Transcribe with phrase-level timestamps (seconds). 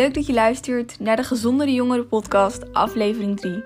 [0.00, 3.64] Leuk dat je luistert naar de Gezondere Jongeren podcast, aflevering 3.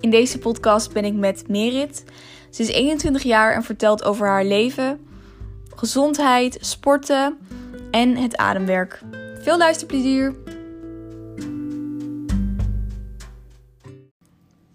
[0.00, 2.04] In deze podcast ben ik met Merit.
[2.50, 5.06] Ze is 21 jaar en vertelt over haar leven,
[5.74, 7.38] gezondheid, sporten
[7.90, 9.02] en het ademwerk.
[9.38, 10.34] Veel luisterplezier!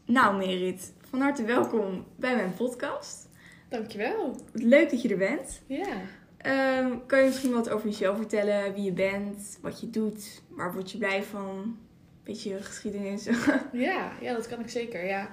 [0.06, 3.30] Nou Merit, van harte welkom bij mijn podcast.
[3.70, 4.36] Dankjewel.
[4.52, 5.62] Leuk dat je er bent.
[5.68, 6.02] Ja.
[6.42, 8.74] Ehm, kan je misschien wat over jezelf vertellen?
[8.74, 11.50] Wie je bent, wat je doet, waar word je blij van?
[11.58, 11.78] Een
[12.24, 13.24] beetje geschiedenis.
[13.72, 15.06] ja, ja, dat kan ik zeker.
[15.06, 15.30] Ja,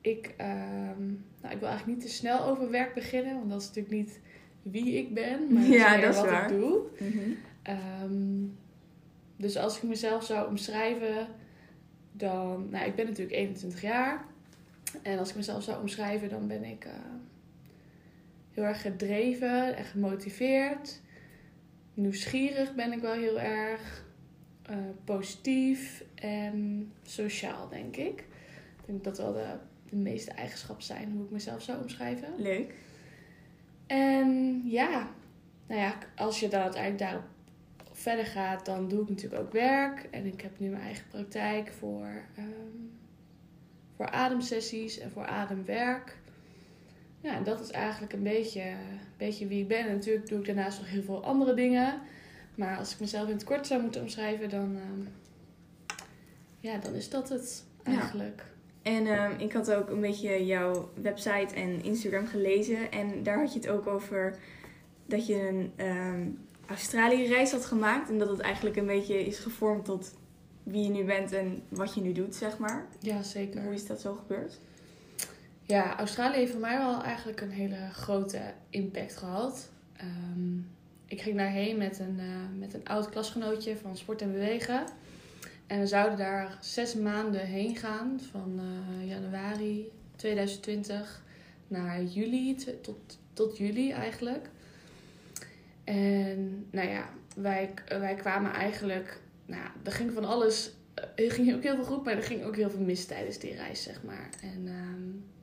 [0.00, 1.06] ik, ehm,
[1.40, 4.20] nou, ik wil eigenlijk niet te snel over werk beginnen, want dat is natuurlijk niet
[4.62, 6.50] wie ik ben, maar Ja, dat is wat waar.
[6.50, 6.80] ik doe.
[6.98, 7.30] Mhm.
[7.62, 8.46] Ehm,
[9.36, 11.26] dus als ik mezelf zou omschrijven,
[12.12, 12.68] dan...
[12.70, 14.24] Nou, ik ben natuurlijk 21 jaar.
[15.02, 16.86] En als ik mezelf zou omschrijven, dan ben ik
[18.54, 21.00] heel erg gedreven en gemotiveerd.
[21.94, 24.02] Nieuwsgierig ben ik wel heel erg.
[24.62, 28.20] eh, positief en sociaal, denk ik.
[28.78, 29.46] Ik denk dat wel de,
[29.90, 32.28] de meeste eigenschappen zijn hoe ik mezelf zou omschrijven.
[32.36, 32.74] Leuk.
[33.86, 35.10] En ja,
[35.66, 37.24] nou ja, als je dan uiteindelijk daarop
[37.92, 40.08] verder gaat, dan doe ik natuurlijk ook werk.
[40.10, 42.78] En ik heb nu mijn eigen praktijk voor, ehm,
[43.96, 46.18] voor ademsessies en voor ademwerk.
[47.24, 48.76] Ja, dat is eigenlijk een beetje, een
[49.16, 49.78] beetje wie ik ben.
[49.86, 52.00] En natuurlijk doe ik daarnaast nog heel veel andere dingen.
[52.54, 55.00] Maar als ik mezelf in het kort zou moeten omschrijven, dan, ehm,
[56.60, 57.92] ja, dan is dat het Ja.
[57.92, 58.42] eigenlijk.
[58.82, 62.90] En ehm, ik had ook een beetje jouw website en Instagram gelezen.
[62.90, 64.36] En daar had je het ook over
[65.06, 66.28] dat je een ehm
[66.66, 68.08] Australië-reis had gemaakt.
[68.10, 70.14] En dat het eigenlijk een beetje is gevormd tot
[70.62, 72.86] wie je nu bent en wat je nu doet, zeg maar.
[72.98, 73.62] Ja, zeker.
[73.62, 74.60] Hoe is dat zo gebeurd?
[75.66, 79.70] Ja, Australië heeft voor mij wel eigenlijk een hele grote impact gehad.
[79.96, 80.58] Ehm,
[81.06, 84.84] ik ging daarheen met een, eh, met een oud klasgenootje van Sport en Bewegen.
[85.66, 91.22] En we zouden daar zes maanden heen gaan, van eh, januari 2020
[91.68, 94.50] naar juli, tot, tot juli eigenlijk.
[95.84, 101.54] En nou ja, wij, wij kwamen eigenlijk, nou, er ging van alles, eh, er ging
[101.54, 104.02] ook heel veel goed, maar er ging ook heel veel mis tijdens die reis, zeg
[104.02, 104.28] maar.
[104.42, 105.33] En ehm,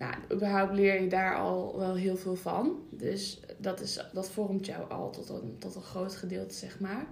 [0.00, 2.82] nou, überhaupt leer je daar al wel heel veel van.
[2.90, 7.06] Dus dat, is, dat vormt jou al tot een, tot een groot gedeelte, zeg maar.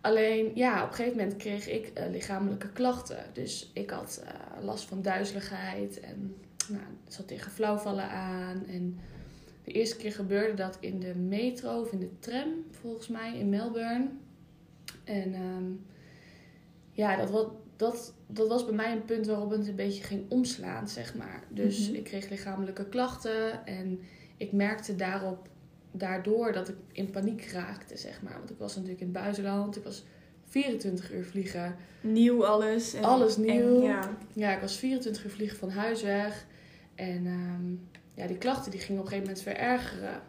[0.00, 3.24] Alleen, ja, op een gegeven moment kreeg ik eh, lichamelijke klachten.
[3.32, 6.36] Dus ik had eh, last van duizeligheid en
[6.68, 8.66] nou, zat tegen flauwvallen aan.
[8.66, 8.98] En
[9.64, 13.48] de eerste keer gebeurde dat in de metro of in de tram, volgens mij, in
[13.48, 14.08] Melbourne.
[15.04, 15.72] En ehm,
[16.90, 17.46] ja, dat was,
[17.76, 21.42] dat, dat was bij mij een punt waarop het een beetje ging omslaan, zeg maar.
[21.48, 21.96] Dus Mhm.
[21.96, 24.00] ik kreeg lichamelijke klachten en
[24.36, 25.48] ik merkte daarop,
[25.92, 28.38] daardoor dat ik in paniek raakte, zeg maar.
[28.38, 30.04] Want ik was natuurlijk in het buitenland, ik was
[30.44, 31.76] 24 uur vliegen.
[32.00, 32.94] Nieuw alles.
[32.94, 33.76] en- Alles nieuw.
[33.76, 34.16] en ja.
[34.32, 36.46] Ja, ik was 24 uur vliegen van huis weg.
[36.94, 37.74] En ehm,
[38.14, 40.20] ja, die klachten die gingen op een gegeven moment verergeren.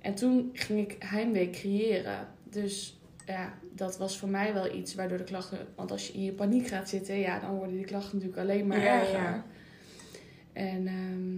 [0.00, 2.28] En toen ging ik heimwee creëren.
[2.50, 2.97] Dus
[3.28, 5.58] ja, dat was voor mij wel iets waardoor de klachten...
[5.74, 8.66] Want als je in je paniek gaat zitten, ja, dan worden die klachten natuurlijk alleen
[8.66, 9.14] maar Ja, erger.
[9.20, 9.44] ja.
[10.52, 11.36] En ehm,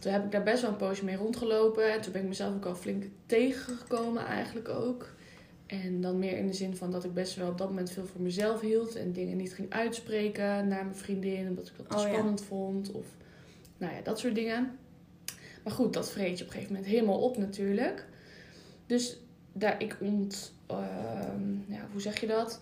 [0.00, 1.92] toen heb ik daar best wel een poosje mee rondgelopen.
[1.92, 5.08] En toen ben ik mezelf ook al flink tegengekomen eigenlijk ook.
[5.66, 8.06] En dan meer in de zin van dat ik best wel op dat moment veel
[8.06, 8.94] voor mezelf hield.
[8.96, 11.48] En dingen niet ging uitspreken naar mijn vriendin.
[11.48, 12.08] Omdat ik dat te Oh, ja.
[12.12, 12.92] spannend vond.
[12.92, 13.06] Of
[13.78, 14.78] nou ja, dat soort dingen.
[15.64, 18.06] Maar goed, dat vreet je op een gegeven moment helemaal op natuurlijk.
[18.86, 19.18] Dus
[19.52, 20.52] daar ik ont...
[20.70, 22.60] ehm, ja, hoe zeg je dat?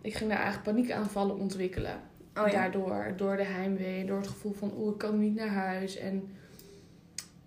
[0.00, 2.00] Ik ging daar eigenlijk paniekaanvallen ontwikkelen.
[2.36, 2.52] Oh ja.
[2.52, 5.96] Daardoor, door de heimwee, door het gevoel van oeh, ik kan niet naar huis.
[5.96, 6.28] En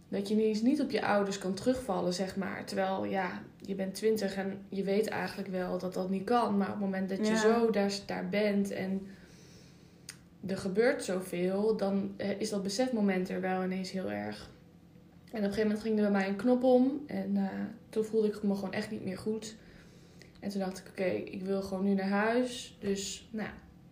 [0.07, 2.65] dat je ineens niet op je ouders kan terugvallen, zeg maar.
[2.65, 6.57] Terwijl, ja, je bent twintig en je weet eigenlijk wel dat dat niet kan.
[6.57, 7.39] Maar op het moment dat je Ja.
[7.39, 9.07] zo daar, daar bent en
[10.47, 14.49] er gebeurt zoveel, dan eh, is dat besefmoment er wel ineens heel erg.
[15.31, 17.03] En op een gegeven moment ging er bij mij een knop om.
[17.07, 17.43] En eh,
[17.89, 19.55] toen voelde ik me gewoon echt niet meer goed.
[20.45, 22.77] En toen dacht ik, oké, ik wil gewoon nu naar huis.
[22.79, 23.49] Dus, nou,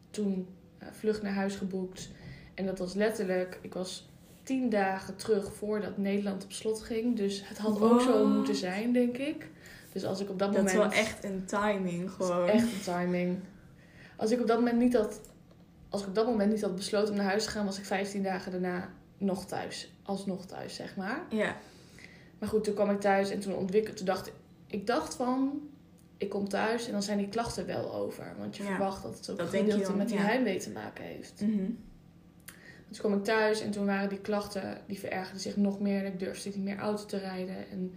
[0.10, 0.48] toen
[0.78, 2.10] eh, vlucht naar huis geboekt.
[2.54, 4.10] En dat was letterlijk, ik was
[4.44, 7.18] tien dagen terug voordat Nederland op slot ging.
[7.18, 9.50] Dus het had ook zo moeten zijn, denk ik.
[9.94, 10.94] Dus als ik op dat, Dat is moment...
[10.94, 12.48] wel echt een timing gewoon.
[12.48, 13.40] Echt een timing.
[14.16, 15.22] Als ik op dat moment niet had...
[15.90, 17.66] Als ik op dat moment niet had besloten om naar huis te gaan...
[17.66, 19.94] was ik 15 dagen daarna nog thuis.
[20.04, 21.24] Alsnog thuis, zeg maar.
[21.30, 21.56] Ja.
[22.40, 23.98] Maar goed, toen kwam ik thuis en toen ontwikkelde...
[23.98, 24.34] Toen dacht ik...
[24.68, 25.62] Ik dacht van...
[26.24, 28.36] Ik kom thuis en dan zijn die klachten wel over.
[28.38, 30.24] Want je Ja, verwacht dat het ook dat gedeelte met die ja.
[30.24, 31.42] heimwee te maken heeft.
[31.42, 31.72] Mhm.
[32.90, 36.00] Dus kwam ik thuis en toen waren die klachten, die verergerden zich nog meer.
[36.00, 37.70] En ik durfde niet meer auto te rijden.
[37.72, 37.94] En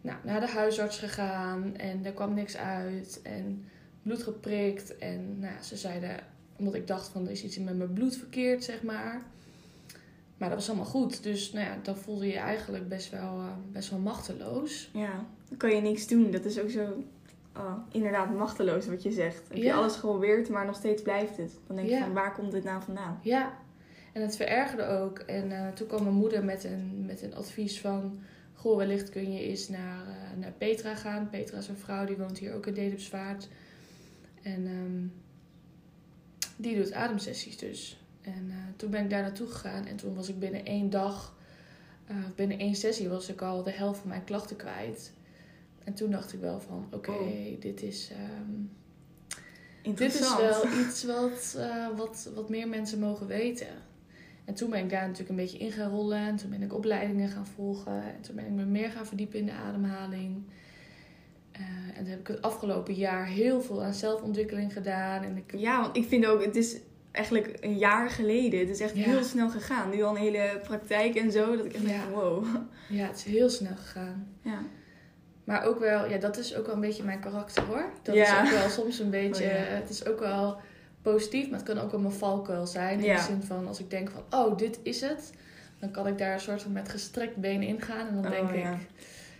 [0.00, 3.20] Nou, naar de huisarts gegaan en er kwam niks uit.
[3.22, 3.64] En
[4.02, 4.98] bloed geprikt.
[4.98, 6.16] En nou, ze zeiden,
[6.56, 9.22] omdat ik dacht van er is iets met mijn bloed verkeerd, zeg maar.
[10.36, 11.22] Maar dat was allemaal goed.
[11.22, 14.90] Dus nou ja, dan voelde je je eigenlijk best wel, eh, best wel machteloos.
[14.92, 16.30] Ja, dan kan je niks doen.
[16.30, 17.04] Dat is ook zo
[17.58, 19.48] oh, inderdaad machteloos wat je zegt.
[19.48, 21.58] Heb je alles geprobeerd, maar nog steeds blijft het.
[21.66, 22.00] Dan denk je Ja.
[22.04, 23.18] van, waar komt dit nou vandaan?
[23.22, 23.58] Ja,
[24.12, 25.18] en het verergerde ook.
[25.18, 28.20] En eh, toen kwam mijn moeder met een, met een advies van...
[28.54, 31.30] Goh, wellicht kun je eens naar, eh, naar Petra gaan.
[31.30, 33.48] Petra is een vrouw, die woont hier ook in Dedemsvaart.
[34.42, 35.06] En ehm,
[36.56, 38.00] die doet ademsessies dus.
[38.20, 39.86] En eh, toen ben ik daar naartoe gegaan.
[39.86, 41.36] En toen was ik binnen één dag...
[42.34, 45.12] binnen één sessie was ik al de helft van mijn klachten kwijt.
[45.88, 46.86] En toen dacht ik wel van...
[46.90, 47.60] Oké, Wow.
[47.60, 48.10] dit is...
[48.12, 53.66] ehm, dit is wel iets wat, eh, wat, wat meer mensen mogen weten.
[54.44, 56.18] En toen ben ik daar natuurlijk een beetje in gaan rollen.
[56.18, 58.02] En toen ben ik opleidingen gaan volgen.
[58.02, 60.42] En toen ben ik me meer gaan verdiepen in de ademhaling.
[61.52, 61.60] Eh,
[61.94, 65.22] en toen heb ik het afgelopen jaar heel veel aan zelfontwikkeling gedaan.
[65.22, 66.76] En ik, Ja, want ik vind ook, het is
[67.12, 68.60] eigenlijk een jaar geleden.
[68.60, 69.02] Het is echt Ja.
[69.04, 69.90] heel snel gegaan.
[69.90, 71.56] Nu al een hele praktijk en zo.
[71.56, 71.88] Dat ik echt Ja.
[71.88, 72.46] denk wow.
[72.88, 74.28] ja, het is heel snel gegaan.
[74.42, 74.62] Ja.
[75.48, 77.84] Maar ook wel, ja, dat is ook wel een beetje mijn karakter hoor.
[78.02, 78.42] Dat Ja.
[78.42, 79.56] is ook wel soms een beetje, Oh, ja.
[79.56, 80.56] het is ook wel
[81.02, 82.98] positief, maar het kan ook wel mijn valkuil zijn.
[82.98, 83.16] In Ja.
[83.16, 85.32] de zin van, als ik denk van, oh, dit is het.
[85.78, 88.06] Dan kan ik daar een soort van met gestrekt been ingaan.
[88.08, 88.72] En dan Oh, denk ja.
[88.72, 88.78] ik,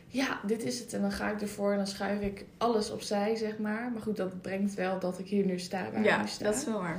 [0.08, 0.92] ja, dit is het.
[0.92, 3.90] En dan ga ik ervoor en dan schuif ik alles opzij, zeg maar.
[3.92, 6.44] Maar goed, dat brengt wel dat ik hier nu sta waar ik Ja, nu sta.
[6.44, 6.98] dat is wel waar.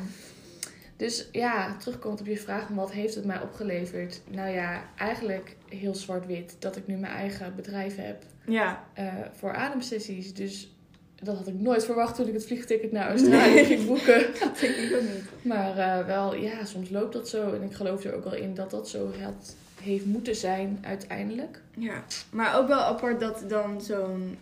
[0.97, 4.21] Dus ja, terugkomend op je vraag, van wat heeft het mij opgeleverd?
[4.27, 6.55] Nou ja, eigenlijk heel zwart-wit.
[6.59, 10.33] Dat ik nu mijn eigen bedrijf heb Ja, eh, voor ademsessies.
[10.33, 10.73] Dus
[11.15, 13.65] dat had ik nooit verwacht toen ik het vliegticket naar Australië Nee.
[13.65, 14.19] ging boeken.
[14.39, 15.23] dat denk ik ook niet.
[15.41, 17.53] Maar eh, wel, ja, soms loopt dat zo.
[17.53, 21.61] En ik geloof er ook wel in dat dat zo had, heeft moeten zijn uiteindelijk.
[21.77, 24.37] Ja, maar ook wel apart dat dan zo'n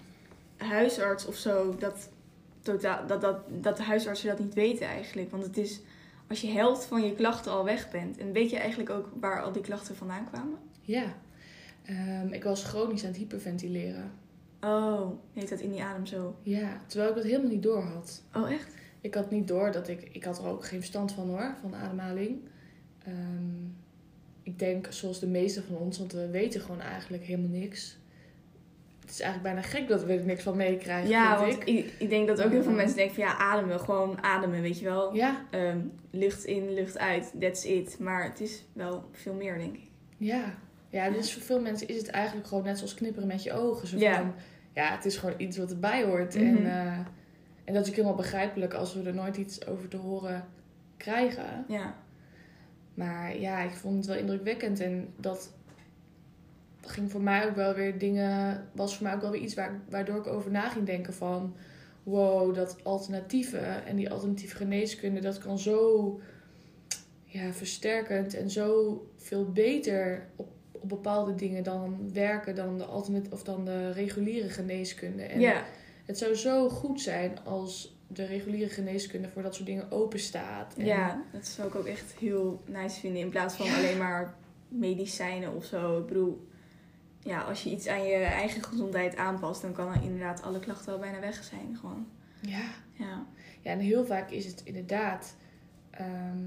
[0.57, 2.09] huisarts of zo, dat,
[2.61, 5.31] totaal, dat, dat, dat de huisartsen dat niet weten eigenlijk.
[5.31, 5.79] Want het is,
[6.29, 9.41] als je helft van je klachten al weg bent, en weet je eigenlijk ook waar
[9.41, 10.57] al die klachten vandaan kwamen?
[10.87, 11.03] Ja,
[11.83, 14.11] Ehm, ik was chronisch aan het hyperventileren.
[14.61, 16.35] Oh, heet dat in die adem zo?
[16.41, 18.23] Ja, terwijl ik dat helemaal niet door had.
[18.35, 18.73] Oh, echt?
[19.01, 20.09] Ik had niet door dat ik...
[20.11, 22.37] Ik had er ook geen verstand van hoor, van ademhaling.
[23.03, 23.65] Ehm,
[24.43, 27.97] ik denk zoals de meeste van ons, want we weten gewoon eigenlijk helemaal niks.
[28.99, 31.63] Het is eigenlijk bijna gek dat we er niks van meekrijgen, Ja, want ik.
[31.63, 34.79] ik, ik denk dat ook heel veel mensen denken van ja, ademen, gewoon ademen, weet
[34.79, 35.13] je wel.
[35.15, 35.79] Ja, Ehm,
[36.09, 37.99] lucht in, lucht uit, that's it.
[37.99, 39.89] Maar het is wel veel meer, denk ik.
[40.17, 40.57] ja.
[40.89, 43.87] Ja, dus voor veel mensen is het eigenlijk gewoon net zoals knipperen met je ogen.
[43.87, 44.33] Zo van,
[44.73, 46.35] ja, het is gewoon iets wat erbij hoort.
[46.35, 46.45] Mhm.
[46.45, 46.97] En, eh,
[47.63, 50.45] en dat is ook helemaal begrijpelijk als we er nooit iets over te horen
[50.97, 51.65] krijgen.
[51.67, 51.95] Ja,
[52.93, 54.79] Maar ja, ik vond het wel indrukwekkend.
[54.79, 55.53] En dat
[56.81, 58.67] ging voor mij ook wel weer dingen.
[58.71, 61.55] Was voor mij ook wel weer iets waar, waardoor ik over na ging denken van.
[62.03, 66.19] Wow, dat alternatieve en die alternatieve geneeskunde, dat kan zo
[67.23, 70.49] ja, versterkend en zo veel beter op,
[70.81, 75.23] op bepaalde dingen dan werken dan de alternatief of dan de reguliere geneeskunde.
[75.23, 75.63] En ja.
[76.05, 80.73] het zou zo goed zijn als de reguliere geneeskunde voor dat soort dingen open staat.
[80.77, 83.21] En Ja, dat zou ik ook echt heel nice vinden.
[83.21, 83.77] In plaats van Ja.
[83.77, 84.35] alleen maar
[84.67, 85.99] medicijnen of zo.
[85.99, 86.47] Ik bedoel,
[87.19, 90.93] ja, als je iets aan je eigen gezondheid aanpast, dan kan er inderdaad alle klachten
[90.93, 91.77] al bijna weg zijn.
[91.79, 92.07] Gewoon.
[92.41, 92.69] ja.
[92.93, 93.25] Ja.
[93.61, 95.35] Ja, en heel vaak is het inderdaad
[95.91, 96.37] ehm,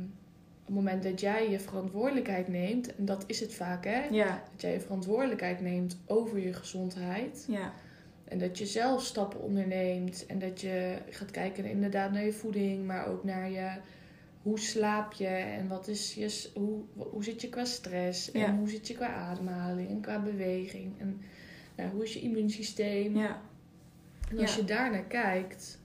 [0.75, 4.61] het moment dat jij je verantwoordelijkheid neemt, en dat is het vaak hè, Ja, dat
[4.61, 7.73] jij je verantwoordelijkheid neemt over je gezondheid ja,
[8.25, 12.87] en dat je zelf stappen onderneemt en dat je gaat kijken inderdaad naar je voeding,
[12.87, 13.71] maar ook naar je
[14.43, 18.57] hoe slaap je en wat is je, hoe, hoe zit je qua stress en Ja.
[18.57, 21.21] hoe zit je qua ademhaling en qua beweging en
[21.77, 23.17] nou, hoe is je immuunsysteem.
[23.17, 23.41] ja.
[24.31, 25.80] En als je daar naar kijkt,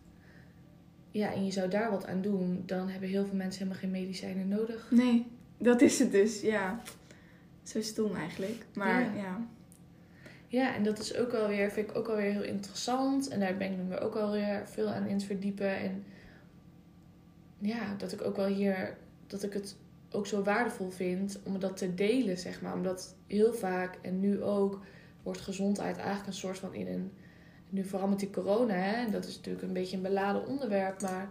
[1.15, 3.91] ja, en je zou daar wat aan doen, dan hebben heel veel mensen helemaal geen
[3.91, 4.87] medicijnen nodig.
[4.91, 6.81] Nee, dat is het dus, ja.
[7.63, 8.65] Zo stom eigenlijk.
[8.73, 9.21] Maar Ja.
[9.21, 9.47] ja.
[10.47, 13.27] Ja, en dat is ook wel weer, vind ik ook wel weer heel interessant.
[13.27, 15.77] En daar ben ik me ook wel weer veel aan in het verdiepen.
[15.77, 16.03] En
[17.59, 19.75] ja, dat ik ook wel hier, dat ik het
[20.11, 22.73] ook zo waardevol vind om dat te delen, zeg maar.
[22.73, 24.81] Omdat heel vaak, en nu ook,
[25.23, 27.11] wordt gezondheid eigenlijk een soort van in een...
[27.75, 31.01] Nu vooral met die corona, hè, en dat is natuurlijk een beetje een beladen onderwerp,
[31.01, 31.29] maar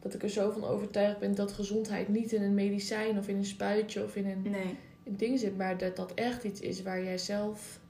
[0.00, 3.36] dat ik er zo van overtuigd ben dat gezondheid niet in een medicijn of in
[3.36, 4.76] een spuitje of in een Nee.
[5.04, 7.80] een ding zit, maar dat dat echt iets is waar jij zelf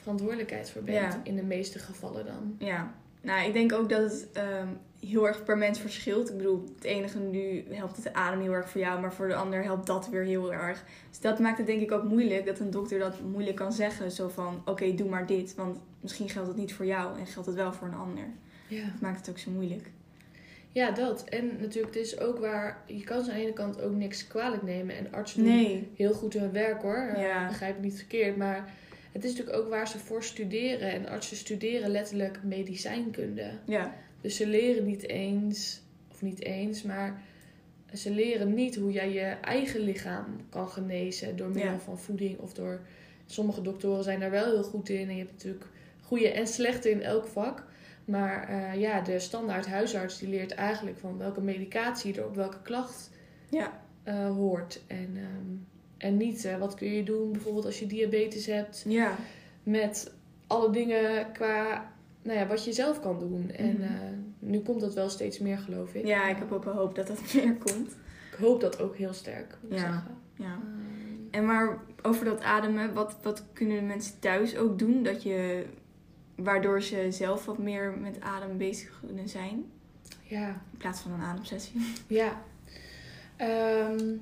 [0.00, 1.12] verantwoordelijkheid voor bent.
[1.12, 1.20] Ja.
[1.24, 2.56] In de meeste gevallen dan.
[2.58, 2.94] Ja.
[3.20, 4.68] Nou, ik denk ook dat het ehm,
[5.06, 6.30] heel erg per mens verschilt.
[6.30, 9.34] Ik bedoel, het enige nu helpt het adem heel erg voor jou, maar voor de
[9.34, 10.84] ander helpt dat weer heel erg.
[11.08, 14.10] Dus dat maakt het denk ik ook moeilijk dat een dokter dat moeilijk kan zeggen.
[14.10, 17.46] Zo van, oké, doe maar dit, want misschien geldt het niet voor jou en geldt
[17.46, 18.24] het wel voor een ander.
[18.68, 18.82] Ja.
[18.82, 19.90] Dat maakt het ook zo moeilijk.
[20.72, 21.24] ja, dat.
[21.24, 22.82] En natuurlijk, het is ook waar...
[22.86, 24.96] Je kan ze aan de ene kant ook niks kwalijk nemen.
[24.96, 27.12] En artsen doen heel goed hun werk hoor.
[27.16, 27.46] Ja.
[27.46, 28.36] Begrijp me niet verkeerd.
[28.36, 28.72] Maar
[29.12, 30.90] het is natuurlijk ook waar ze voor studeren.
[30.92, 33.50] En artsen studeren letterlijk medicijnkunde.
[33.64, 37.22] Ja, Dus ze leren niet eens, of niet eens, maar
[37.94, 41.78] ze leren niet hoe jij je eigen lichaam kan genezen door middel Ja.
[41.78, 42.80] van voeding of door.
[43.26, 45.66] Sommige doktoren zijn daar wel heel goed in en je hebt natuurlijk
[46.02, 47.66] goede en slechte in elk vak.
[48.04, 52.62] Maar eh, ja, de standaard huisarts die leert eigenlijk van welke medicatie er op welke
[52.62, 53.10] klacht
[53.50, 54.80] ja, eh, hoort.
[54.86, 55.56] En, ehm,
[55.98, 59.16] en niet eh, wat kun je doen bijvoorbeeld als je diabetes hebt ja.
[59.62, 60.12] met
[60.46, 63.50] alle dingen qua nou ja, wat je zelf kan doen.
[63.50, 63.82] En Mhm.
[63.82, 63.90] eh,
[64.38, 66.06] nu komt dat wel steeds meer, geloof ik.
[66.06, 67.90] Ja, ik heb ook wel hoop dat dat meer komt.
[68.32, 69.84] Ik hoop dat ook heel sterk, moet ik Ja.
[69.84, 70.14] zeggen.
[70.34, 70.44] Ja.
[70.44, 75.02] Ehm, En maar over dat ademen, wat, wat kunnen de mensen thuis ook doen?
[75.02, 75.64] Dat je,
[76.34, 79.64] waardoor ze zelf wat meer met adem bezig kunnen zijn?
[80.22, 81.80] ja, In plaats van een ademsessie.
[82.06, 82.42] ja.
[83.36, 84.14] Ehm,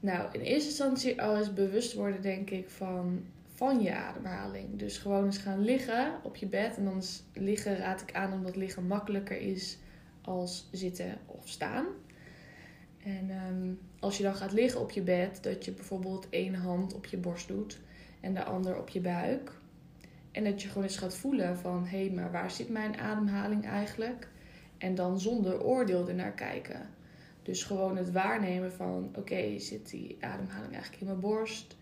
[0.00, 3.20] nou, in eerste instantie al eens bewust worden, denk ik, van,
[3.60, 4.78] van je ademhaling.
[4.78, 6.76] Dus gewoon eens gaan liggen op je bed.
[6.76, 7.02] En dan
[7.32, 9.78] liggen raad ik aan omdat liggen makkelijker is
[10.22, 11.86] als zitten of staan.
[13.02, 16.94] En ehm, als je dan gaat liggen op je bed, dat je bijvoorbeeld één hand
[16.94, 17.80] op je borst doet
[18.20, 19.52] en de ander op je buik.
[20.32, 23.66] En dat je gewoon eens gaat voelen van, hé, hey, maar waar zit mijn ademhaling
[23.66, 24.28] eigenlijk?
[24.78, 26.88] En dan zonder oordeel ernaar kijken.
[27.42, 31.78] Dus gewoon het waarnemen van, oké, zit die ademhaling eigenlijk in mijn borst?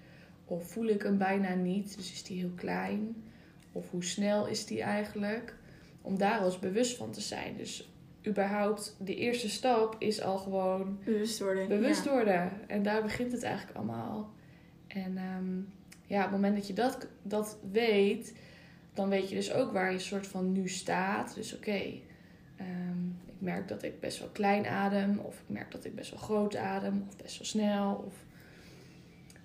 [0.49, 3.17] Of voel ik hem bijna niet, dus is die heel klein?
[3.73, 5.55] Of hoe snel is die eigenlijk?
[6.02, 7.57] Om daar eens bewust van te zijn.
[7.57, 7.93] Dus
[8.26, 11.69] überhaupt, de eerste stap is al gewoon Bewust worden.
[11.69, 12.11] bewust ja.
[12.11, 12.50] worden.
[12.67, 14.33] En daar begint het eigenlijk allemaal.
[14.87, 15.57] En ehm,
[16.07, 18.35] ja, op het moment dat je dat, dat weet,
[18.95, 21.35] dan weet je dus ook waar je soort van nu staat.
[21.35, 21.83] Dus oké,
[22.57, 26.11] ehm, ik merk dat ik best wel klein adem, of ik merk dat ik best
[26.11, 28.05] wel groot adem, of best wel snel.
[28.07, 28.14] Of...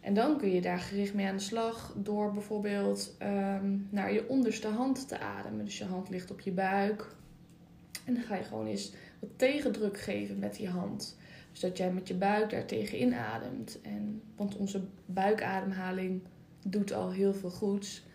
[0.04, 4.30] En dan kun je daar gericht mee aan de slag door bijvoorbeeld ehm, naar je
[4.30, 5.66] onderste hand te ademen.
[5.66, 7.16] Dus je hand ligt op je buik.
[8.06, 11.18] En dan ga je gewoon eens wat tegendruk geven met die hand.
[11.52, 13.82] Dus dat jij met je buik daar tegen inademt.
[13.82, 16.22] En, want onze buikademhaling
[16.64, 18.06] doet al heel veel goeds.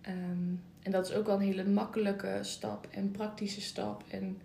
[0.00, 4.04] Ehm, en dat is ook wel een hele makkelijke stap en praktische stap.
[4.08, 4.38] En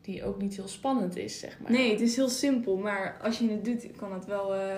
[0.00, 1.70] die ook niet heel spannend is, zeg maar.
[1.70, 4.76] Nee, het is heel simpel, maar als je het doet, kan het wel eh,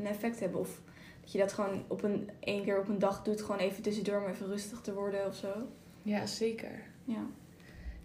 [0.00, 0.60] een effect hebben.
[0.60, 0.80] Of
[1.20, 4.22] dat je dat gewoon op een één keer op een dag doet, gewoon even tussendoor
[4.22, 5.68] om even rustig te worden of zo.
[6.02, 6.82] Ja, zeker.
[7.04, 7.26] Ja.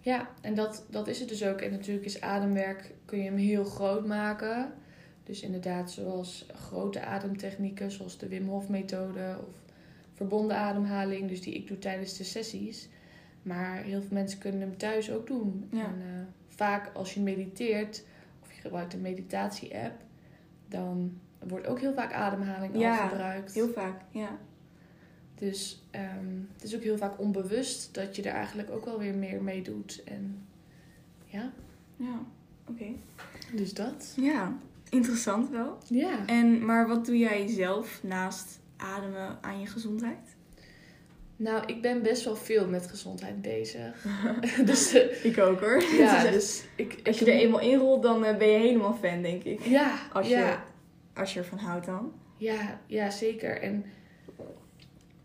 [0.00, 1.60] Ja, en dat, dat is het dus ook.
[1.60, 4.72] En natuurlijk is ademwerk, kun je hem heel groot maken.
[5.24, 9.54] Dus inderdaad, zoals grote ademtechnieken, zoals de Wim Hof methode of
[10.14, 12.88] verbonden ademhaling, dus die ik doe tijdens de sessies.
[13.42, 15.68] Maar heel veel mensen kunnen hem thuis ook doen.
[15.72, 15.84] Ja.
[15.84, 18.04] En eh, vaak als je mediteert
[18.42, 20.02] of je gebruikt een meditatie-app,
[20.68, 23.54] dan wordt ook heel vaak ademhaling al Ja, gebruikt.
[23.54, 24.38] Heel vaak, ja.
[25.34, 29.14] Dus ehm, het is ook heel vaak onbewust dat je er eigenlijk ook wel weer
[29.14, 30.02] meer mee doet.
[30.04, 30.46] En
[31.24, 31.52] ja,
[31.96, 32.20] Ja,
[32.68, 32.84] oké.
[33.52, 34.12] dus dat.
[34.16, 34.52] Ja,
[34.90, 35.78] interessant wel.
[35.88, 36.26] Ja.
[36.26, 40.34] En, maar wat doe jij zelf naast ademen aan je gezondheid?
[41.38, 44.06] Nou, ik ben best wel veel met gezondheid bezig.
[44.64, 44.92] dus
[45.30, 45.82] Ik ook hoor.
[45.82, 49.22] ja, echt- dus ik, als je er eenmaal inrolt, dan eh, ben je helemaal fan,
[49.22, 49.60] denk ik.
[49.60, 50.56] Ja, Als ja, je,
[51.16, 52.12] als je ervan houdt dan.
[52.36, 53.60] ja, ja, zeker.
[53.62, 53.84] En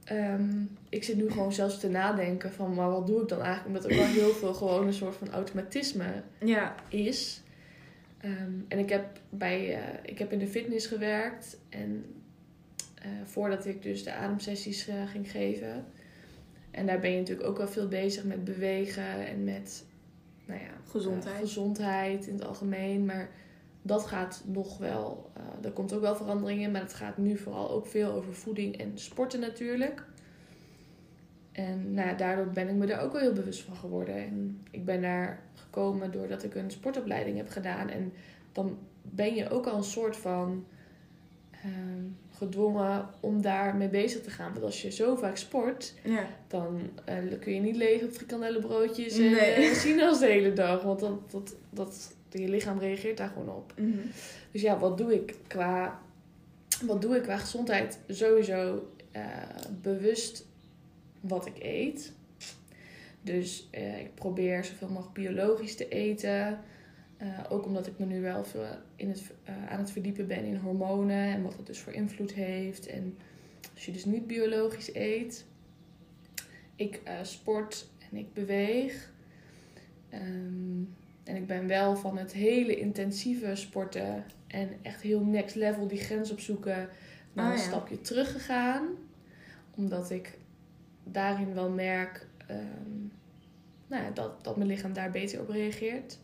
[0.04, 3.68] ehm, ik zit nu gewoon zelfs te nadenken van, maar wat doe ik dan eigenlijk?
[3.68, 6.76] Omdat er wel heel veel gewoon een soort van automatisme Ja.
[6.90, 7.42] is.
[8.18, 11.58] Ehm, en ik heb, bij, eh, ik heb in de fitness gewerkt.
[11.70, 12.06] En
[13.02, 15.86] eh, voordat ik dus de ademsessies eh, ging geven.
[16.72, 19.84] En daar ben je natuurlijk ook wel veel bezig met bewegen en met
[20.46, 21.38] nou ja, Gezondheid.
[21.40, 23.06] gezondheid in het algemeen.
[23.06, 23.30] Maar
[23.82, 26.72] dat gaat nog wel, eh er komt ook wel verandering in.
[26.72, 30.04] Maar het gaat nu vooral ook veel over voeding en sporten natuurlijk.
[31.52, 34.16] En nou ja, daardoor ben ik me daar ook wel heel bewust van geworden.
[34.16, 37.90] En ik ben daar gekomen doordat ik een sportopleiding heb gedaan.
[37.90, 38.14] En
[38.52, 40.66] dan ben je ook al een soort van
[41.52, 42.04] ehm,
[42.38, 44.52] gedwongen om daar mee bezig te gaan.
[44.52, 46.26] Want als je zo vaak sport, Ja.
[46.48, 49.40] dan eh, kun je niet leven op frikandellenbroodjes en Nee.
[49.54, 50.82] eh, sinaas de hele dag.
[50.84, 53.74] Want dat, dat, dat, je lichaam reageert daar gewoon op.
[53.78, 54.08] Mhm.
[54.52, 56.02] Dus ja, wat doe ik qua,
[56.86, 58.00] wat doe ik qua gezondheid?
[58.08, 59.24] Sowieso eh,
[59.82, 60.46] bewust
[61.20, 62.14] wat ik eet.
[63.22, 66.60] Dus eh, ik probeer zoveel mogelijk biologisch te eten.
[67.18, 69.24] Eh, ook omdat ik me nu wel veel in het,
[69.70, 72.88] aan het verdiepen ben in hormonen en wat het dus voor invloed heeft.
[72.88, 73.18] En
[73.74, 75.46] als je dus niet biologisch eet.
[76.76, 79.12] Ik sport en ik beweeg.
[80.10, 80.84] Ehm,
[81.24, 86.00] en ik ben wel van het hele intensieve sporten en echt heel next level die
[86.00, 86.90] grens opzoeken
[87.34, 87.64] naar Ah, een ja.
[87.68, 88.88] stapje teruggegaan.
[89.76, 90.38] Omdat ik
[91.04, 93.00] daarin wel merk ehm,
[93.88, 96.20] nou ja, dat, dat mijn lichaam daar beter op reageert.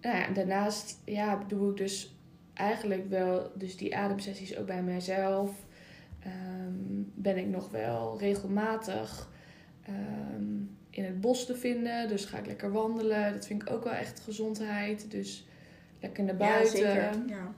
[0.00, 2.16] Nou ja, daarnaast ja, doe ik dus
[2.54, 5.50] eigenlijk wel dus die ademsessies ook bij mijzelf.
[6.20, 9.30] Ehm, ben ik nog wel regelmatig
[9.82, 10.62] ehm,
[10.94, 12.08] in het bos te vinden.
[12.08, 13.32] Dus ga ik lekker wandelen.
[13.32, 15.10] Dat vind ik ook wel echt gezondheid.
[15.10, 15.46] Dus
[16.00, 16.80] lekker naar buiten.
[16.80, 17.22] Ja, zeker.
[17.26, 17.54] Ja.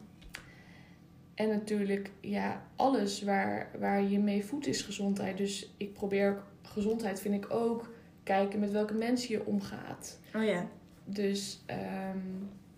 [1.35, 5.37] En natuurlijk, ja, alles waar, waar je mee voedt is gezondheid.
[5.37, 10.19] Dus ik probeer ook, gezondheid vind ik ook kijken met welke mensen je omgaat.
[10.35, 10.69] Oh ja.
[11.05, 12.19] Dus ehm,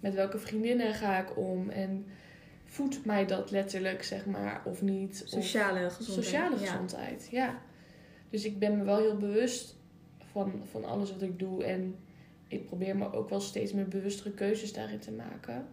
[0.01, 2.07] met welke vriendinnen ga ik om en
[2.65, 5.23] voedt mij dat letterlijk, zeg maar, of niet?
[5.23, 6.25] Of Sociale gezondheid.
[6.25, 6.67] sociale Ja.
[6.67, 7.59] gezondheid, ja.
[8.31, 9.78] Dus ik ben me wel heel bewust
[10.43, 11.95] van, van alles wat ik doe en
[12.49, 15.67] ik probeer me ook wel steeds meer bewustere keuzes daarin te maken.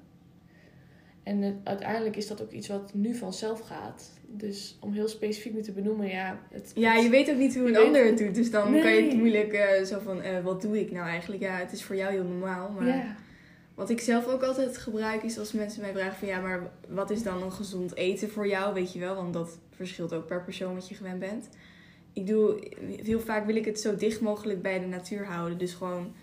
[1.24, 4.12] En het- uiteindelijk is dat ook iets wat nu vanzelf gaat.
[4.27, 6.39] Dus om heel specifiek nu te benoemen, ja.
[6.51, 8.36] Het, Ja, je weet ook niet hoe een ander het doet.
[8.36, 11.41] Dus dan kan je het moeilijk eh, zo van, eh, wat doe ik nou eigenlijk?
[11.41, 12.69] Ja, het is voor jou heel normaal.
[12.72, 13.15] Maar Ja,
[13.75, 16.27] wat ik zelf ook altijd gebruik is als mensen mij vragen van...
[16.27, 18.74] Ja, maar wat is dan een gezond eten voor jou?
[18.74, 21.50] Weet je wel, want dat verschilt ook per persoon wat je gewend bent.
[22.15, 22.72] Ik doe,
[23.03, 25.57] heel vaak wil ik het zo dicht mogelijk bij de natuur houden.
[25.57, 26.13] Dus gewoon,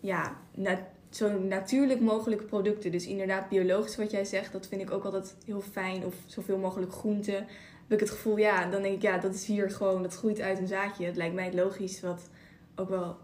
[0.00, 2.90] ja, na- zo natuurlijk mogelijk producten.
[2.92, 6.04] Dus inderdaad biologisch wat jij zegt, dat vind ik ook altijd heel fijn.
[6.04, 7.34] Of zoveel mogelijk groenten.
[7.34, 10.40] Heb ik het gevoel, ja, dan denk ik, ja, dat is hier gewoon, dat groeit
[10.40, 11.04] uit een zaadje.
[11.06, 12.30] Het lijkt mij het logisch wat
[12.74, 13.16] ook wel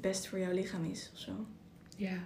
[0.00, 1.32] best voor jouw lichaam is of zo.
[1.96, 2.18] ja.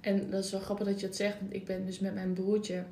[0.00, 1.40] En dat is wel grappig dat je dat zegt.
[1.40, 2.84] Want ik ben dus met mijn broertje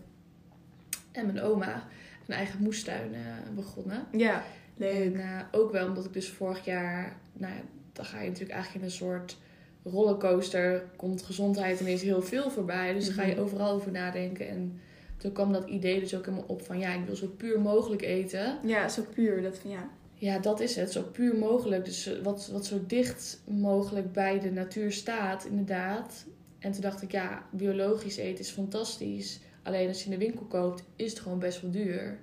[1.13, 1.89] en mijn oma
[2.27, 3.21] een eigen moestuin eh,
[3.55, 4.07] begonnen.
[4.13, 4.45] Ja,
[4.77, 5.15] leuk.
[5.15, 7.61] En eh, ook wel omdat ik dus vorig jaar, nou ja,
[7.93, 9.37] dan ga je natuurlijk eigenlijk in een soort
[9.85, 10.85] rollercoaster.
[10.97, 12.93] Komt gezondheid ineens heel veel voorbij.
[12.93, 13.41] Dus ga je Mhm.
[13.43, 14.49] overal over nadenken.
[14.49, 14.81] En
[15.17, 18.03] toen kwam dat idee dus ook helemaal op van ja, ik wil zo puur mogelijk
[18.03, 18.59] eten.
[18.65, 19.43] Ja, zo puur.
[19.43, 19.89] Dat, ja.
[20.15, 20.93] Ja, dat is het.
[20.93, 21.85] Zo puur mogelijk.
[21.85, 26.25] Dus eh, wat, wat zo dicht mogelijk bij de natuur staat, inderdaad.
[26.59, 29.41] En toen dacht ik, ja, biologisch eten is fantastisch.
[29.63, 32.19] Alleen als je in de winkel koopt, is het gewoon best wel duur.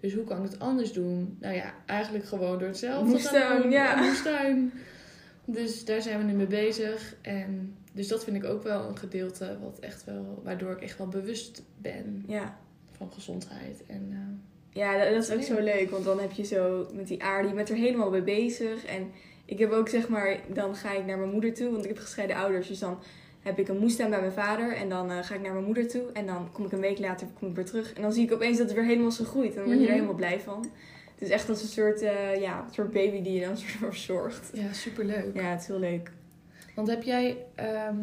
[0.00, 1.36] Dus hoe kan ik het anders doen?
[1.40, 3.70] Nou ja, eigenlijk gewoon door hetzelfde Moestuin, te doen.
[3.70, 4.02] ja.
[4.02, 4.72] Moestuin.
[5.44, 7.16] Dus daar zijn we nu mee bezig.
[7.22, 10.98] En dus dat vind ik ook wel een gedeelte wat echt wel, waardoor ik echt
[10.98, 12.58] wel bewust ben ja.
[12.92, 13.82] van gezondheid.
[13.86, 17.06] En eh, Ja, dat, dat is ook zo leuk, want dan heb je zo met
[17.06, 18.84] die aarde, je bent er helemaal mee bezig.
[18.84, 19.10] En
[19.44, 21.98] ik heb ook zeg maar, dan ga ik naar mijn moeder toe, want ik heb
[21.98, 22.68] gescheiden ouders.
[22.68, 22.98] Dus dan
[23.46, 25.88] heb ik een moestuin bij mijn vader en dan eh, ga ik naar mijn moeder
[25.88, 26.12] toe.
[26.12, 27.92] En dan kom ik een week later kom ik weer terug.
[27.92, 29.50] En dan zie ik opeens dat het weer helemaal zo groeit.
[29.50, 29.92] En dan word je er Mhm.
[29.94, 30.66] helemaal blij van.
[31.12, 33.70] Het is echt als een soort, eh, ja, een soort baby die je dan soort
[33.72, 34.50] verzorgt.
[34.54, 35.34] ja, superleuk.
[35.34, 36.12] Ja, het is heel leuk.
[36.74, 37.96] Want heb jij, ehm,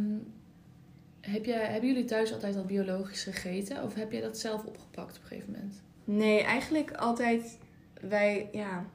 [1.22, 3.84] heb jij, hebben jullie thuis altijd al biologisch gegeten?
[3.84, 5.82] Of heb jij dat zelf opgepakt op een gegeven moment?
[6.04, 7.58] Nee, eigenlijk altijd.
[8.02, 8.86] Wij, ja,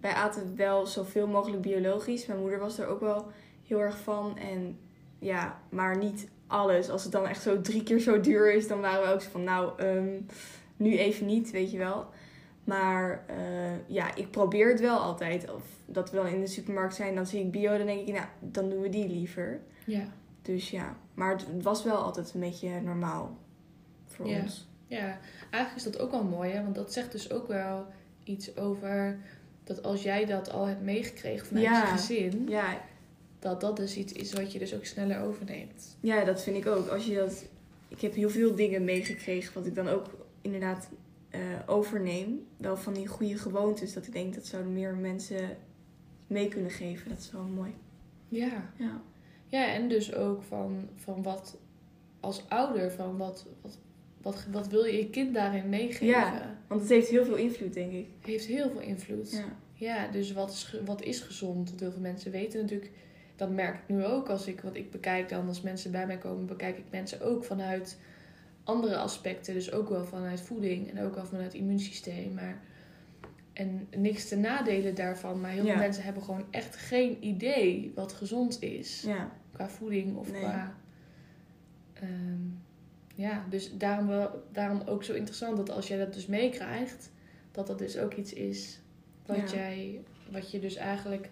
[0.00, 2.26] wij aten wel zoveel mogelijk biologisch.
[2.26, 3.26] Mijn moeder was er ook wel
[3.66, 4.38] heel erg van.
[4.38, 4.78] En
[5.24, 6.90] ja, maar niet alles.
[6.90, 9.30] Als het dan echt zo drie keer zo duur is, dan waren we ook zo
[9.30, 10.20] van, nou, ehm,
[10.76, 12.06] nu even niet, weet je wel.
[12.64, 13.36] Maar eh,
[13.86, 15.50] ja, ik probeer het wel altijd.
[15.52, 18.14] Of dat we dan in de supermarkt zijn, dan zie ik bio, dan denk ik,
[18.14, 19.60] nou, dan doen we die liever.
[19.86, 20.04] Ja.
[20.42, 23.36] Dus ja, maar het was wel altijd een beetje normaal
[24.06, 24.40] voor Ja.
[24.40, 24.66] ons.
[24.86, 25.18] Ja,
[25.50, 26.62] eigenlijk is dat ook wel mooi, hè?
[26.62, 27.86] Want dat zegt dus ook wel
[28.24, 29.18] iets over
[29.64, 31.80] dat als jij dat al hebt meegekregen vanuit Ja.
[31.80, 32.80] je gezin, Ja,
[33.44, 35.96] dat dat dus iets is wat je dus ook sneller overneemt.
[36.00, 36.88] Ja, dat vind ik ook.
[36.88, 37.44] Als je dat...
[37.88, 40.06] Ik heb heel veel dingen meegekregen wat ik dan ook
[40.40, 40.88] inderdaad
[41.30, 42.46] eh, overneem.
[42.56, 43.92] Wel van die goede gewoontes.
[43.92, 45.56] Dat ik denk dat zouden meer mensen
[46.26, 47.08] mee kunnen geven.
[47.08, 47.74] Dat is wel mooi.
[48.28, 48.72] Ja.
[48.76, 49.02] Ja.
[49.46, 51.58] Ja, en dus ook van, van wat
[52.20, 53.78] als ouder, van wat, wat,
[54.22, 56.06] wat, wat wil je je kind daarin meegeven?
[56.06, 56.58] Ja.
[56.66, 58.06] Want het heeft heel veel invloed, denk ik.
[58.20, 59.30] Heeft heel veel invloed.
[59.30, 59.56] Ja.
[59.74, 61.68] Ja, dus wat is, wat is gezond?
[61.68, 62.90] Want heel veel mensen weten natuurlijk,
[63.36, 66.18] dat merk ik nu ook als ik, want ik bekijk dan, als mensen bij mij
[66.18, 67.98] komen, bekijk ik mensen ook vanuit
[68.64, 69.54] andere aspecten.
[69.54, 72.34] Dus ook wel vanuit voeding en ook wel vanuit het immuunsysteem.
[72.34, 72.60] Maar,
[73.52, 75.70] en niks te nadelen daarvan, maar heel Ja.
[75.72, 79.02] veel mensen hebben gewoon echt geen idee wat gezond is.
[79.02, 79.30] Ja.
[79.52, 80.40] Qua voeding of Nee.
[80.40, 80.74] qua.
[81.94, 82.40] ehm,
[83.14, 87.10] ja, dus daarom, wel, daarom ook zo interessant dat als jij dat dus meekrijgt,
[87.52, 88.80] dat dat dus ook iets is
[89.26, 89.56] wat, Ja.
[89.56, 91.28] jij, wat je dus eigenlijk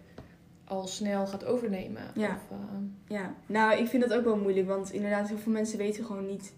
[0.72, 2.02] al snel gaat overnemen.
[2.14, 2.40] Ja.
[2.50, 4.66] Of, eh, Ja, nou, ik vind dat ook wel moeilijk.
[4.66, 6.52] Want inderdaad, heel veel mensen weten gewoon niet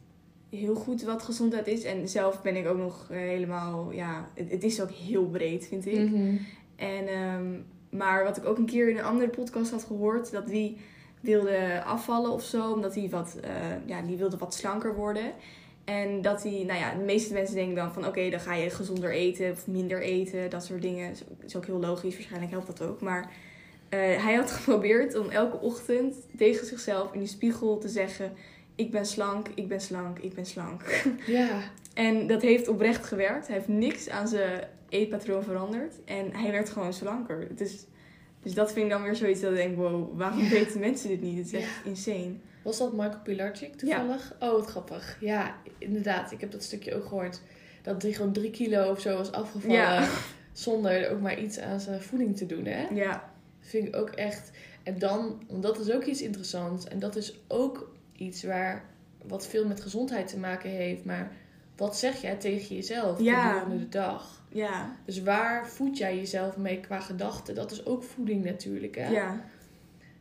[0.50, 1.82] heel goed wat gezondheid is.
[1.82, 5.66] En zelf ben ik ook nog eh, helemaal, ja, het, het is ook heel breed,
[5.66, 6.10] vind ik.
[6.10, 6.36] mhm.
[6.76, 7.44] En, ehm,
[7.90, 10.76] maar wat ik ook een keer in een andere podcast had gehoord, dat die
[11.20, 13.50] wilde afvallen of zo, omdat hij wat, eh,
[13.86, 15.32] ja, die wilde wat slanker worden.
[15.84, 18.70] En dat hij, nou ja, de meeste mensen denken dan van, oké, dan ga je
[18.70, 21.10] gezonder eten of minder eten, dat soort dingen.
[21.10, 23.00] Ook, is ook heel logisch, waarschijnlijk helpt dat ook.
[23.00, 23.32] Maar
[23.88, 28.32] hij had geprobeerd om elke ochtend tegen zichzelf in de spiegel te zeggen,
[28.74, 30.82] ik ben slank, ik ben slank, ik ben slank.
[31.26, 31.48] Ja,
[31.94, 33.46] En dat heeft oprecht gewerkt.
[33.46, 35.94] Hij heeft niks aan zijn eetpatroon veranderd.
[36.04, 37.48] En hij werd gewoon slanker.
[37.56, 37.84] Dus,
[38.42, 40.48] dus dat vind ik dan weer zoiets dat ik denk, wow, waarom Ja.
[40.48, 41.36] weten mensen dit niet?
[41.36, 42.32] Het is echt insane.
[42.62, 44.34] was dat Michael Pilarczyk toevallig?
[44.40, 45.16] Oh, wat grappig.
[45.20, 46.32] Ja, inderdaad.
[46.32, 47.40] Ik heb dat stukje ook gehoord.
[47.82, 50.08] Dat hij gewoon drie kilo of zo was afgevallen.
[50.52, 52.86] Zonder ook maar iets aan zijn voeding te doen, hè?
[52.94, 53.32] Ja,
[53.64, 54.50] vind ik ook echt.
[54.82, 56.88] En dan, want dat is ook iets interessants.
[56.88, 58.84] En dat is ook iets waar
[59.26, 61.04] wat veel met gezondheid te maken heeft.
[61.04, 61.30] Maar
[61.76, 63.52] wat zeg jij tegen jezelf Ja.
[63.52, 64.42] gedurende de dag?
[64.48, 67.54] ja, Dus waar voed jij jezelf mee qua gedachten?
[67.54, 69.08] Dat is ook voeding natuurlijk, hè?
[69.08, 69.40] ja,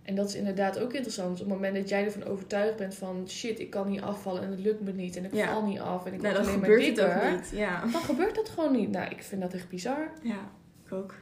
[0.03, 1.31] En dat is inderdaad ook interessant.
[1.31, 3.25] Op het moment dat jij ervan overtuigd bent van...
[3.29, 5.15] shit, ik kan niet afvallen en het lukt me niet.
[5.15, 5.47] En ik Ja.
[5.47, 7.41] val niet af en ik word alleen maar dikker.
[7.51, 7.81] Ja.
[7.91, 8.91] Dan gebeurt dat gewoon niet.
[8.91, 10.11] Nou, ik vind dat echt bizar.
[10.21, 10.51] ja,
[10.85, 11.15] ik ook.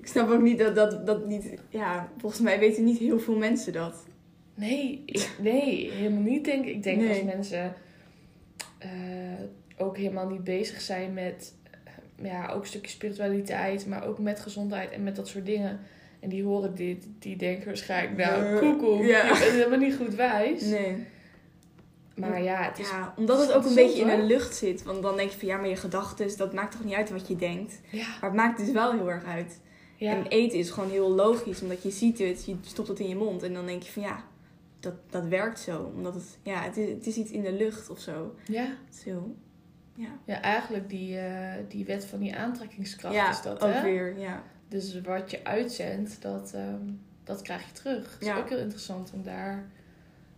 [0.00, 1.54] Ik snap ook niet dat dat, dat niet...
[1.68, 4.04] Ja, volgens mij weten niet heel veel mensen dat.
[4.54, 6.74] Nee, ik, nee, helemaal niet denk ik.
[6.74, 7.08] Ik denk Nee.
[7.08, 7.74] als mensen
[8.78, 8.90] eh,
[9.76, 11.54] ook helemaal niet bezig zijn met...
[11.84, 15.80] eh, ja, ook een stukje spiritualiteit, maar ook met gezondheid en met dat soort dingen.
[16.20, 18.16] En die horen dit, die denken waarschijnlijk...
[18.16, 19.26] Nou, koekoek, ja.
[19.28, 20.62] bent helemaal niet goed wijs.
[20.62, 21.06] Nee.
[22.14, 22.90] Maar ja, het is...
[22.90, 24.82] Ja, omdat het ook een beetje in de lucht zit.
[24.82, 27.28] Want dan denk je van, ja, maar je gedachten, dat maakt toch niet uit wat
[27.28, 27.80] je denkt.
[27.90, 29.60] Ja, Maar het maakt dus wel heel erg uit.
[30.00, 30.14] Ja.
[30.16, 33.16] En eten is gewoon heel logisch, omdat je ziet het, je stopt het in je
[33.16, 34.24] mond en dan denk je van ja,
[34.80, 35.92] dat, dat werkt zo.
[35.94, 38.34] Omdat het, ja, het is, het is iets in de lucht of zo.
[38.46, 38.66] ja.
[39.04, 39.34] Heel,
[39.94, 40.08] ja.
[40.24, 43.82] Ja, eigenlijk die, eh, die wet van die aantrekkingskracht ja, is dat, ook hè?
[43.82, 44.42] weer, ja.
[44.68, 46.82] Dus wat je uitzendt, dat, ehm,
[47.24, 48.14] dat krijg je terug.
[48.18, 48.34] Het Ja.
[48.36, 49.68] is ook heel interessant om daar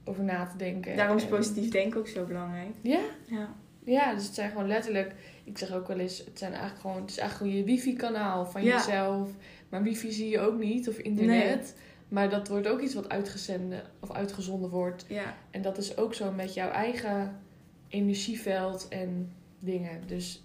[0.05, 0.97] over na te denken.
[0.97, 2.75] Daarom is En- positief denken ook zo belangrijk.
[2.81, 5.15] Ja, Ja, ja, dus het zijn gewoon letterlijk...
[5.53, 8.47] Ik zeg ook wel eens, het, zijn eigenlijk gewoon, het is eigenlijk gewoon je wifi-kanaal
[8.47, 8.77] van Ja.
[8.77, 9.29] jezelf.
[9.69, 11.75] Maar wifi zie je ook niet, of internet.
[12.09, 15.05] Maar dat wordt ook iets wat uitgezenden of uitgezonden wordt.
[15.09, 17.41] ja, En dat is ook zo met jouw eigen
[17.89, 20.07] energieveld en dingen.
[20.07, 20.45] Dus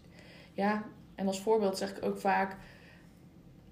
[0.54, 0.84] ja,
[1.16, 2.56] en als voorbeeld zeg ik ook vaak...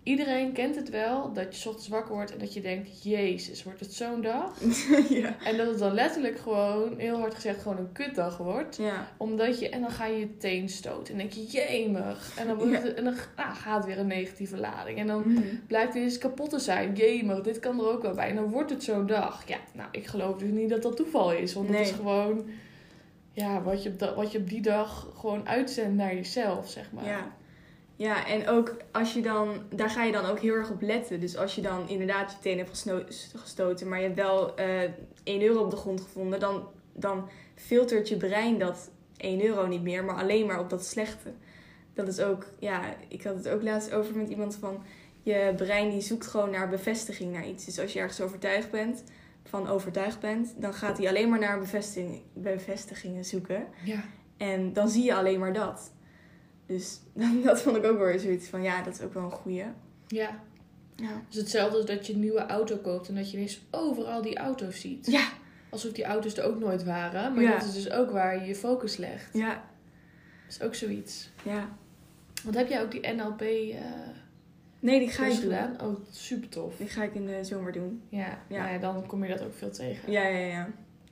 [0.06, 3.04] Iedereen kent het wel, dat je 's ochtends wakker wordt en dat je denkt...
[3.04, 4.60] Jezus, wordt het zo'n dag?
[5.10, 5.36] ja.
[5.44, 8.76] En dat het dan letterlijk gewoon, heel hard gezegd, gewoon een kutdag wordt.
[8.78, 11.14] Ja, Omdat je, en dan ga je je teen stoten.
[11.14, 12.38] En denk je, jemig.
[12.38, 14.98] En dan, wordt het, en dan ah, gaat weer een negatieve lading.
[14.98, 15.42] En dan Mhm.
[15.68, 16.94] blijkt het eens kapot te zijn.
[16.94, 18.30] Jemig, dit kan er ook wel bij.
[18.30, 19.48] En dan wordt het zo'n dag.
[19.48, 21.54] Ja, nou, ik geloof dus niet dat dat toeval is.
[21.54, 21.78] Want Nee.
[21.78, 22.46] dat is gewoon
[23.32, 27.06] ja, wat, je op wat je op die dag gewoon uitzendt naar jezelf, zeg maar.
[27.06, 27.32] ja.
[27.96, 31.20] Ja, en ook als je dan, daar ga je dan ook heel erg op letten.
[31.20, 32.86] Dus als je dan inderdaad je teen hebt
[33.36, 34.82] gestoten, maar je hebt wel eh
[35.24, 39.82] 1 euro op de grond gevonden, dan, dan filtert je brein dat 1 euro niet
[39.82, 41.34] meer, maar alleen maar op dat slechte.
[41.94, 44.84] Dat is ook, ja, ik had het ook laatst over met iemand van,
[45.24, 47.66] je brein die zoekt gewoon naar bevestiging naar iets.
[47.66, 49.04] Dus als je ergens overtuigd bent,
[49.44, 53.68] van overtuigd bent, dan gaat hij alleen maar naar bevestiging, bevestigingen zoeken.
[53.84, 54.04] Ja.
[54.38, 55.92] En dan zie je alleen maar dat.
[56.66, 57.00] Dus
[57.44, 59.64] dat vond ik ook wel weer zoiets van, ja, dat is ook wel een goeie.
[60.08, 60.44] ja.
[60.98, 61.22] Ja.
[61.30, 64.38] Dus hetzelfde als dat je een nieuwe auto koopt en dat je ineens overal die
[64.38, 65.06] auto's ziet.
[65.12, 65.28] Ja.
[65.70, 67.34] Alsof die auto's er ook nooit waren.
[67.34, 67.52] Maar Ja.
[67.52, 69.34] dat is dus ook waar je je focus legt.
[69.34, 69.54] Ja.
[70.46, 71.30] Dat is ook zoiets.
[71.44, 71.70] Ja.
[72.44, 73.82] Want heb jij ook die NLP eh
[74.80, 75.42] Nee, die ga ik doen.
[75.42, 75.82] gedaan?
[75.82, 76.78] Oh, super tof.
[76.78, 78.02] Die ga ik in de zomer doen.
[78.10, 78.58] Ja, Ja.
[78.62, 80.12] Nou ja, dan kom je dat ook veel tegen.
[80.12, 80.70] Ja, ja, ja.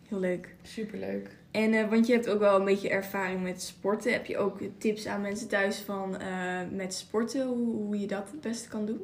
[0.08, 0.56] Heel leuk.
[0.62, 1.38] Super leuk.
[1.54, 4.12] En eh, want je hebt ook wel een beetje ervaring met sporten.
[4.12, 7.48] Heb je ook tips aan mensen thuis van eh, met sporten?
[7.48, 9.02] Hoe, hoe je dat het beste kan doen?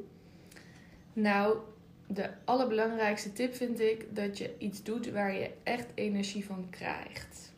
[1.13, 1.57] Nou,
[2.07, 7.51] de allerbelangrijkste tip vind ik dat je iets doet waar je echt energie van krijgt.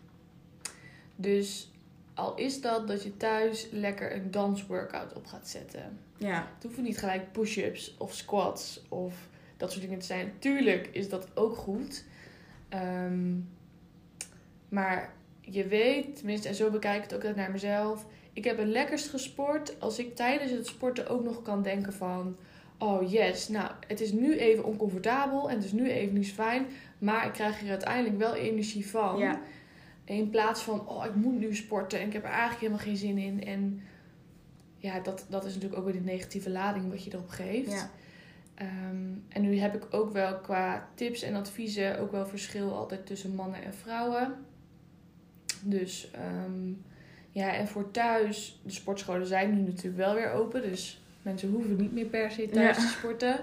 [1.16, 1.72] Dus
[2.14, 6.00] al is dat dat je thuis lekker een dansworkout op gaat zetten.
[6.18, 6.52] Ja.
[6.54, 9.14] Het hoeven niet gelijk push-ups of squats of
[9.58, 10.34] dat soort dingen te zijn.
[10.40, 12.04] Tuurlijk is dat ook goed.
[12.70, 13.34] Ehm,
[14.72, 18.06] maar je weet, tenminste, en zo bekijk ik het ook naar mezelf.
[18.34, 22.36] Ik heb het lekkerst gesport als ik tijdens het sporten ook nog kan denken van...
[22.78, 26.66] Oh yes, nou, het is nu even oncomfortabel en het is nu even niet fijn.
[26.98, 29.18] Maar ik krijg er uiteindelijk wel energie van.
[29.18, 29.42] Ja.
[30.06, 32.98] In plaats van, oh, ik moet nu sporten en ik heb er eigenlijk helemaal geen
[32.98, 33.44] zin in.
[33.46, 33.82] En
[34.78, 37.72] ja, dat, dat is natuurlijk ook weer die negatieve lading wat je erop geeft.
[37.72, 37.90] Ja.
[38.56, 43.06] Ehm, en nu heb ik ook wel qua tips en adviezen ook wel verschil altijd
[43.06, 44.36] tussen mannen en vrouwen.
[45.64, 46.72] Dus ehm,
[47.32, 50.62] ja, en voor thuis, de sportscholen zijn nu natuurlijk wel weer open.
[50.62, 52.84] Dus mensen hoeven niet meer per se thuis Ja.
[52.84, 53.40] te sporten.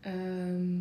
[0.00, 0.80] Ehm,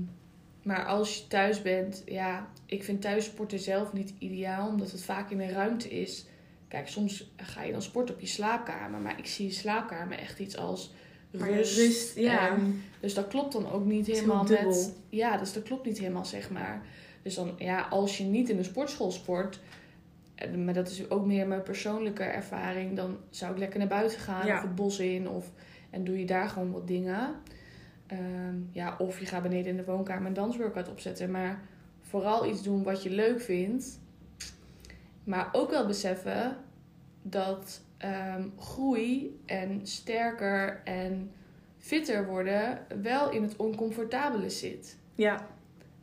[0.61, 5.03] maar als je thuis bent, ja, ik vind thuis sporten zelf niet ideaal, omdat het
[5.03, 6.25] vaak in een ruimte is.
[6.67, 10.39] Kijk, soms ga je dan sporten op je slaapkamer, maar ik zie je slaapkamer echt
[10.39, 10.93] iets als
[11.31, 11.77] rust.
[11.77, 12.49] rust, ja.
[12.49, 14.93] en- dus dat klopt dan ook niet helemaal met.
[15.09, 16.81] Ja, dus dat klopt niet helemaal, zeg maar.
[17.21, 19.59] Dus dan, ja, als je niet in een sportschool sport,
[20.65, 24.45] maar dat is ook meer mijn persoonlijke ervaring, dan zou ik lekker naar buiten gaan
[24.45, 24.55] Ja.
[24.55, 25.51] of het bos in of
[25.89, 27.35] en doe je daar gewoon wat dingen.
[28.07, 31.61] Ehm, ja, of je gaat beneden in de woonkamer een dansworkout opzetten, maar
[32.01, 33.99] vooral iets doen wat je leuk vindt.
[35.23, 36.57] Maar ook wel beseffen
[37.21, 41.31] dat ehm, groei en sterker en
[41.77, 44.97] fitter worden wel in het oncomfortabele zit.
[45.15, 45.47] Ja,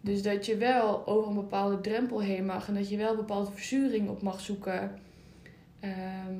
[0.04, 3.16] Dus dat je wel over een bepaalde drempel heen mag en dat je wel een
[3.16, 4.98] bepaalde verzuring op mag zoeken.
[5.80, 6.34] Ehm,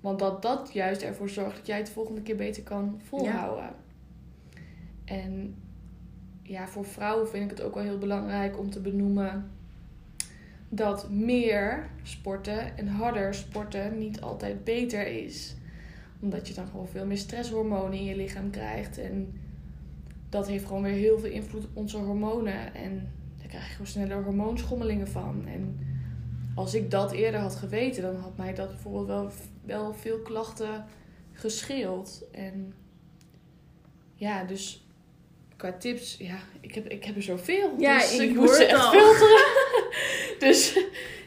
[0.00, 3.74] want dat dat juist ervoor zorgt dat jij het de volgende keer beter kan volhouden.
[5.04, 5.54] En
[6.42, 9.50] ja, voor vrouwen vind ik het ook wel heel belangrijk om te benoemen
[10.68, 15.54] dat meer sporten en harder sporten niet altijd beter is.
[16.20, 18.98] Omdat je dan gewoon veel meer stresshormonen in je lichaam krijgt.
[18.98, 19.41] En
[20.32, 22.74] dat heeft gewoon weer heel veel invloed op onze hormonen.
[22.74, 25.44] En daar krijg je gewoon sneller hormoonschommelingen van.
[25.46, 25.78] En
[26.54, 29.30] als ik dat eerder had geweten, dan had mij dat bijvoorbeeld wel,
[29.64, 30.84] wel veel klachten
[31.32, 32.24] gescheeld.
[32.32, 32.74] En
[34.14, 34.86] ja, dus
[35.56, 37.74] qua tips, ja, ik heb, ik heb er zoveel.
[37.78, 38.90] Ja, dus ik moet ze echt al.
[38.90, 39.44] filteren.
[40.48, 40.78] dus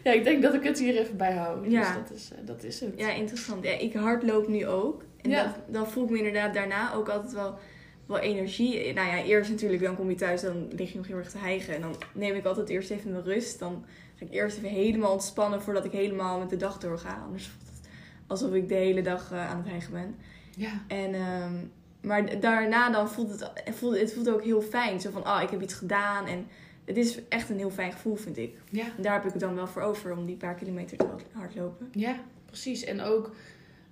[0.03, 1.69] ja, ik denk dat ik het hier even bij hou.
[1.69, 1.81] Ja.
[1.93, 2.93] Dus dat is, eh, dat is het.
[2.97, 3.63] ja, interessant.
[3.63, 5.03] Ja, ik hardloop nu ook.
[5.21, 5.43] En Ja.
[5.43, 7.57] dat, dan voel ik me inderdaad daarna ook altijd wel,
[8.05, 8.93] wel energie.
[8.93, 11.37] Nou ja, eerst natuurlijk, dan kom je thuis, dan lig je nog heel erg te
[11.37, 11.75] hijgen.
[11.75, 13.59] En dan neem ik altijd eerst even mijn rust.
[13.59, 17.21] Dan ga ik eerst even helemaal ontspannen voordat ik helemaal met de dag doorga.
[17.25, 17.89] Anders voelt het
[18.27, 20.15] alsof ik de hele dag eh, aan het hijgen ben.
[20.57, 20.83] Ja.
[20.87, 21.53] En, ehm,
[22.01, 25.01] maar daarna dan voelt het, voelt, het voelt ook heel fijn.
[25.01, 26.25] Zo van, ah, ik heb iets gedaan.
[26.25, 26.47] En
[26.85, 28.57] het is echt een heel fijn gevoel, vind ik.
[28.69, 28.85] Ja.
[28.97, 31.25] En daar heb ik het dan wel voor over om die paar kilometer te hard-
[31.31, 31.89] hardlopen.
[31.91, 32.15] Ja,
[32.45, 32.83] precies.
[32.83, 33.31] En ook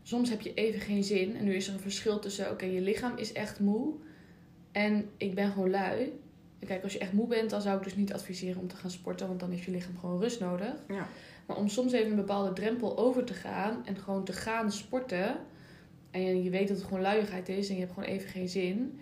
[0.04, 1.36] soms heb je even geen zin.
[1.36, 3.94] En nu is er een verschil tussen, oké, je lichaam is echt moe
[4.72, 6.20] en ik ben gewoon lui.
[6.60, 8.76] En kijk, als je echt moe bent, dan zou ik dus niet adviseren om te
[8.76, 10.74] gaan sporten, want dan heeft je lichaam gewoon rust nodig.
[10.88, 11.08] Ja.
[11.46, 15.36] Maar om soms even een bepaalde drempel over te gaan en gewoon te gaan sporten.
[16.12, 19.00] En je, weet dat het gewoon luiigheid is en je hebt gewoon even geen zin.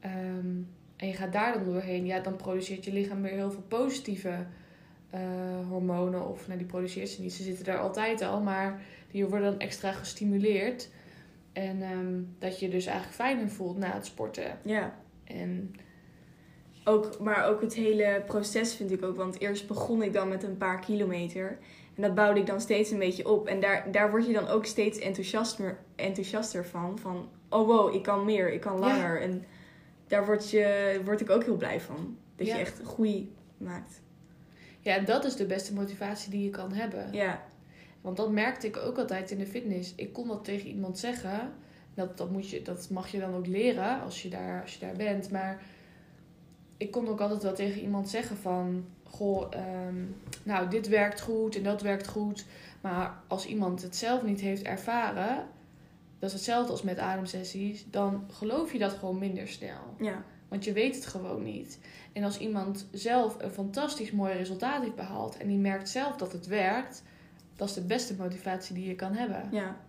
[0.00, 0.62] Ehm,
[0.96, 4.46] en je gaat daar dan doorheen, ja, dan produceert je lichaam weer heel veel positieve
[5.10, 5.20] eh,
[5.68, 6.28] hormonen.
[6.28, 8.80] Of nou, die produceert ze niet, ze zitten daar altijd al, maar
[9.16, 10.88] die worden dan extra gestimuleerd.
[11.52, 14.58] En ehm, dat je dus eigenlijk fijner voelt na het sporten.
[14.64, 14.98] Ja.
[15.24, 15.74] En
[16.84, 19.16] Ook, maar ook het hele proces vind ik ook.
[19.16, 21.58] Want eerst begon ik dan met een paar kilometer.
[21.94, 23.46] En dat bouwde ik dan steeds een beetje op.
[23.46, 26.98] En daar, daar word je dan ook steeds enthousiaster, enthousiaster van.
[26.98, 28.80] Van, oh wow, ik kan meer, ik kan Ja.
[28.80, 29.20] langer.
[29.20, 29.44] En
[30.06, 32.16] daar word, je, word ik ook heel blij van.
[32.36, 32.54] Dat Ja.
[32.54, 34.00] je echt groei maakt.
[34.80, 37.12] ja, dat is de beste motivatie die je kan hebben.
[37.12, 37.42] Ja,
[38.06, 39.92] Want dat merkte ik ook altijd in de fitness.
[39.96, 41.52] Ik kon dat tegen iemand zeggen.
[41.94, 44.78] Dat, dat, moet je, dat mag je dan ook leren als je, daar, als je
[44.78, 45.30] daar bent.
[45.30, 45.62] Maar
[46.76, 48.84] ik kon ook altijd wel tegen iemand zeggen van...
[49.04, 50.04] Goh, ehm,
[50.42, 52.46] nou, dit werkt goed en dat werkt goed.
[52.80, 55.46] Maar als iemand het zelf niet heeft ervaren...
[56.18, 57.86] Dat is hetzelfde als met ademsessies.
[57.90, 59.94] Dan geloof je dat gewoon minder snel.
[59.98, 61.78] ja, Want je weet het gewoon niet.
[62.12, 65.36] En als iemand zelf een fantastisch mooi resultaat heeft behaald...
[65.36, 67.02] en die merkt zelf dat het werkt...
[67.56, 69.48] dat is de beste motivatie die je kan hebben.
[69.52, 69.84] ja.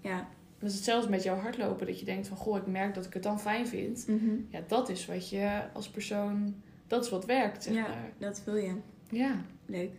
[0.00, 0.28] Ja,
[0.58, 1.86] Dat is hetzelfde met jouw hardlopen.
[1.86, 4.04] Dat je denkt van, goh, ik merk dat ik het dan fijn vind.
[4.08, 4.30] mhm.
[4.48, 6.54] Ja, dat is wat je als persoon...
[6.86, 8.10] Dat is wat werkt, zeg ja maar.
[8.18, 8.74] dat wil je.
[9.10, 9.36] Ja.
[9.66, 9.90] Leuk.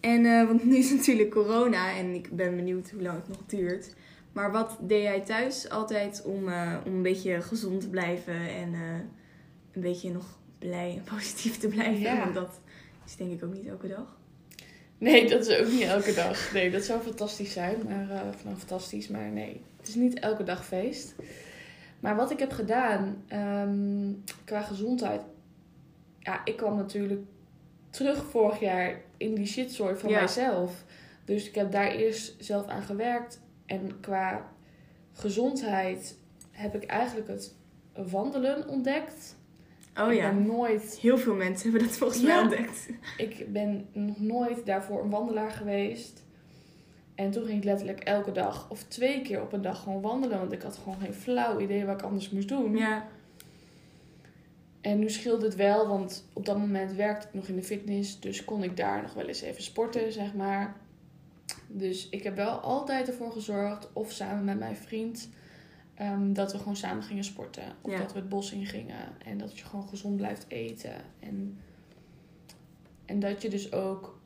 [0.00, 3.46] En eh, want nu is natuurlijk corona en ik ben benieuwd hoe lang het nog
[3.46, 3.94] duurt.
[4.32, 8.74] Maar wat deed jij thuis altijd om, eh, om een beetje gezond te blijven en
[8.74, 8.80] eh,
[9.72, 12.00] een beetje nog blij en positief te blijven?
[12.00, 12.18] Ja.
[12.18, 12.60] Want dat
[13.06, 14.18] is denk ik ook niet elke dag.
[14.98, 16.52] Nee, dat is ook niet elke dag.
[16.52, 17.76] Nee, dat zou fantastisch zijn.
[17.88, 19.60] Maar, nou, fantastisch, maar nee.
[19.76, 21.14] Het is niet elke dag feest.
[22.00, 24.12] Maar wat ik heb gedaan ehm,
[24.44, 25.20] qua gezondheid...
[26.18, 27.20] Ja, ik kwam natuurlijk
[27.90, 30.18] terug vorig jaar in die shitzooi van Ja.
[30.18, 30.84] mijzelf.
[31.24, 33.40] Dus ik heb daar eerst zelf aan gewerkt.
[33.66, 34.52] En qua
[35.12, 36.18] gezondheid
[36.50, 37.54] heb ik eigenlijk het
[37.92, 39.35] wandelen ontdekt.
[39.98, 42.88] Oh ik ja, ben nooit heel veel mensen hebben dat volgens mij ontdekt.
[43.16, 46.24] ik ben nog nooit daarvoor een wandelaar geweest.
[47.14, 50.38] En toen ging ik letterlijk elke dag of twee keer op een dag gewoon wandelen.
[50.38, 52.76] Want ik had gewoon geen flauw idee wat ik anders moest doen.
[52.76, 53.06] Ja,
[54.80, 58.20] En nu scheelde het wel, want op dat moment werkte ik nog in de fitness.
[58.20, 60.76] Dus kon ik daar nog wel eens even sporten, zeg maar.
[61.66, 65.28] Dus ik heb wel altijd ervoor gezorgd, of samen met mijn vriend,
[65.96, 67.62] ehm, dat we gewoon samen gingen sporten.
[67.80, 67.98] Of Ja.
[67.98, 69.22] dat we het bos in gingen.
[69.24, 70.94] En dat je gewoon gezond blijft eten.
[71.20, 71.58] En,
[73.04, 74.18] en dat je dus ook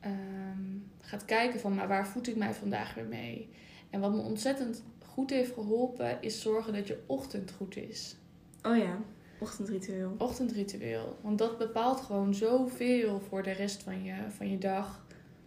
[0.00, 3.50] ehm, gaat kijken van, maar waar voed ik mij vandaag weer mee?
[3.90, 8.16] En wat me ontzettend goed heeft geholpen, is zorgen dat je ochtend goed is.
[8.62, 8.98] Oh ja,
[9.40, 10.14] ochtendritueel.
[10.18, 11.18] Ochtendritueel.
[11.22, 15.04] Want dat bepaalt gewoon zoveel voor de rest van je, van je dag.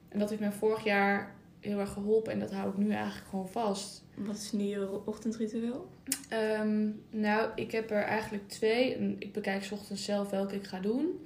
[0.10, 1.35] En dat heeft mij vorig jaar
[1.66, 2.32] heel erg geholpen.
[2.32, 4.04] En dat hou ik nu eigenlijk gewoon vast.
[4.16, 5.90] Wat is nu je ochtendritueel?
[6.30, 9.16] Ehm, nou, ik heb er eigenlijk twee.
[9.20, 11.20] Ik bekijk 's ochtends zelf welke ik ga doen.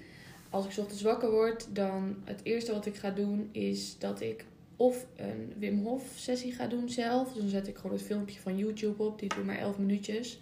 [0.50, 4.22] Als ik 's ochtends wakker word, dan het eerste wat ik ga doen is dat
[4.22, 7.28] ik of een Wim Hof sessie ga doen zelf.
[7.34, 9.20] Dus dan zet ik gewoon het filmpje van YouTube op.
[9.20, 10.40] Die doet maar 11 minuutjes.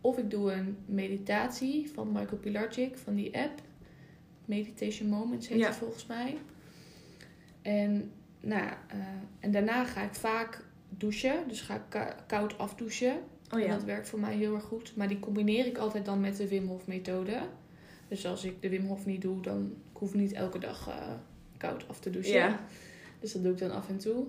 [0.00, 3.60] Of ik doe een meditatie van Michael Pilarczyk van die app.
[4.44, 5.68] Meditation Moments heet Ja.
[5.68, 6.36] die volgens mij.
[7.62, 8.10] En,
[8.42, 8.98] nou, eh,
[9.40, 11.48] en daarna ga ik vaak douchen.
[11.48, 13.16] Dus ga ik koud afdouchen.
[13.50, 13.74] Oh En ja.
[13.74, 14.96] dat werkt voor mij heel erg goed.
[14.96, 17.40] Maar die combineer ik altijd dan met de Wim Hof methode.
[18.08, 20.88] Dus als ik de Wim Hof niet doe, dan ik hoef ik niet elke dag
[20.88, 21.12] eh,
[21.56, 22.32] koud af te douchen.
[22.32, 22.60] Ja.
[23.20, 24.26] Dus dat doe ik dan af en toe.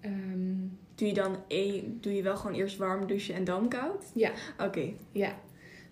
[0.00, 0.56] Ehm,
[0.94, 4.04] Doe je dan e doe je wel gewoon eerst warm douchen en dan koud?
[4.14, 4.32] Ja.
[4.58, 4.92] Oké.
[5.12, 5.38] ja,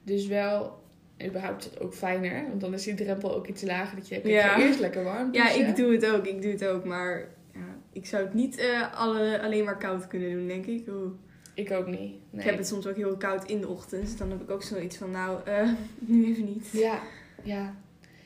[0.03, 0.80] dus wel,
[1.27, 2.45] überhaupt is het ook fijner.
[2.49, 3.97] Want dan is die drempel ook iets lager.
[3.97, 4.59] Dat je ik Ja.
[4.59, 6.27] eerst lekker warm Ja, ik doe het ook.
[6.27, 6.85] Ik doe het ook.
[6.85, 7.19] Maar
[7.55, 7.61] ja,
[7.93, 10.89] ik zou het niet eh, alle, alleen maar koud kunnen doen, denk ik.
[10.89, 11.13] Oeh.
[11.55, 11.99] Ik ook niet.
[12.01, 12.19] Nee.
[12.33, 14.03] Ik heb het soms ook heel koud in de ochtend.
[14.03, 16.69] Dus dan heb ik ook zoiets van, nou, eh, nu even niet.
[16.73, 17.01] Ja,
[17.43, 17.75] ja.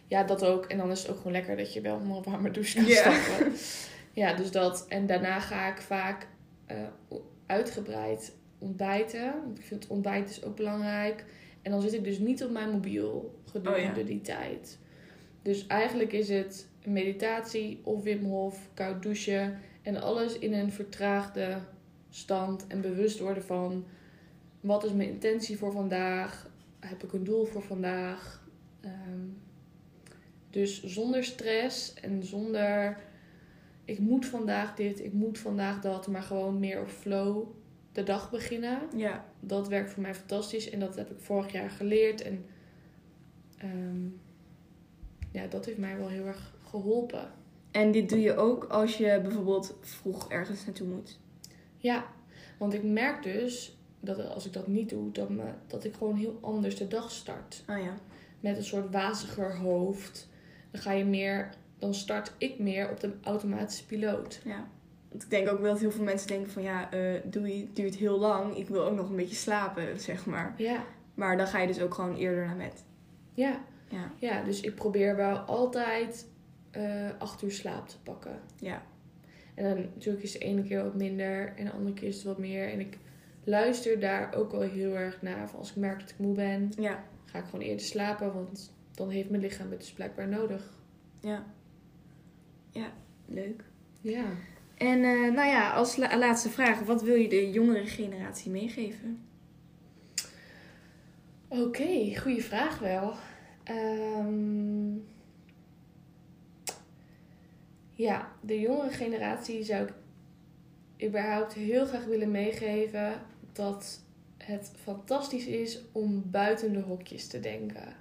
[0.07, 0.65] Ja, dat ook.
[0.65, 2.97] En dan is het ook gewoon lekker dat je wel een warme douche kan Ja.
[2.97, 3.53] stappen.
[4.13, 4.87] Ja, dus dat.
[4.89, 6.27] En daarna ga ik vaak
[6.67, 6.77] eh,
[7.47, 9.35] uitgebreid ontbijten.
[9.45, 11.25] Want ik vind ontbijt is ook belangrijk.
[11.65, 14.03] En dan zit ik dus niet op mijn mobiel gedurende Oh ja.
[14.03, 14.79] die tijd.
[15.43, 19.59] Dus eigenlijk is het meditatie of Wim Hof, koud douchen.
[19.83, 21.59] En alles in een vertraagde
[22.11, 22.67] stand.
[22.67, 23.85] En bewust worden van...
[24.61, 26.51] Wat is mijn intentie voor vandaag?
[26.81, 28.47] Heb ik een doel voor vandaag?
[28.81, 29.27] Ehm,
[30.51, 32.97] dus zonder stress en zonder
[33.85, 37.47] ik moet vandaag dit, ik moet vandaag dat, maar gewoon meer op flow
[37.95, 38.79] de dag beginnen.
[38.97, 39.25] Ja.
[39.41, 42.23] Dat werkt voor mij fantastisch en dat heb ik vorig jaar geleerd.
[42.23, 42.47] En
[43.59, 44.07] ehm,
[45.31, 47.31] ja, dat heeft mij wel heel erg geholpen.
[47.71, 51.19] En dit doe je ook als je bijvoorbeeld vroeg ergens naartoe moet.
[51.77, 52.07] Ja,
[52.59, 56.17] want ik merk dus dat als ik dat niet doe, dan, eh, dat ik gewoon
[56.17, 57.65] heel anders de dag start.
[57.69, 57.95] Oh ja.
[58.41, 60.29] met een soort waziger hoofd.
[60.71, 64.41] Dan ga je meer, dan start ik meer op de automatische piloot.
[64.45, 64.69] Ja.
[65.15, 67.73] Want ik denk ook wel dat heel veel mensen denken van ja, eh doe je,
[67.73, 68.57] duurt heel lang.
[68.57, 70.55] Ik wil ook nog een beetje slapen, zeg maar.
[70.57, 72.85] Ja, Maar dan ga je dus ook gewoon eerder naar bed.
[73.35, 74.11] ja, Ja.
[74.19, 74.43] ja.
[74.43, 76.27] Dus ik probeer wel altijd
[76.71, 78.39] eh acht uur slaap te pakken.
[78.59, 78.83] Ja.
[79.55, 82.25] En dan natuurlijk is de ene keer wat minder en de andere keer is het
[82.25, 82.69] wat meer.
[82.73, 82.99] En ik
[83.45, 85.51] luister daar ook wel heel erg naar.
[85.57, 87.05] Als ik merk dat ik moe ben, Ja.
[87.25, 88.35] ga ik gewoon eerder slapen.
[88.35, 90.71] Want dan heeft mijn lichaam het dus blijkbaar nodig.
[91.21, 91.45] Ja.
[92.71, 92.93] Ja,
[93.27, 93.65] leuk.
[94.01, 94.25] Ja.
[94.75, 96.81] En eh, nou ja, als la- laatste vraag.
[96.81, 99.19] Wat wil je de jongere generatie meegeven?
[101.49, 103.15] Oké, goede vraag wel.
[103.65, 104.97] Ehm,
[107.91, 109.93] ja, de jongere generatie zou ik
[111.09, 113.21] überhaupt heel graag willen meegeven
[113.53, 114.01] dat
[114.39, 117.97] het fantastisch is om buiten de hokjes te denken.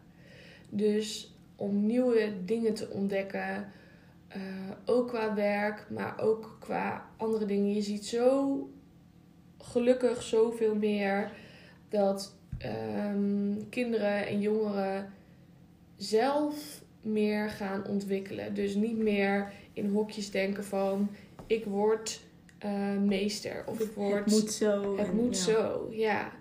[0.70, 3.72] Dus om nieuwe dingen te ontdekken,
[4.34, 4.42] eh,
[4.86, 7.74] ook qua werk, maar ook qua andere dingen.
[7.74, 8.70] Je ziet zo
[9.58, 11.32] gelukkig zoveel meer
[11.90, 15.14] dat ehm, kinderen en jongeren
[15.96, 18.54] zelf meer gaan ontwikkelen.
[18.54, 21.10] Dus niet meer in hokjes denken van
[21.48, 22.22] ik word
[22.58, 24.98] eh, meester of ik word Het moet zo.
[24.98, 25.44] het en moet ja.
[25.44, 26.32] zo, ja.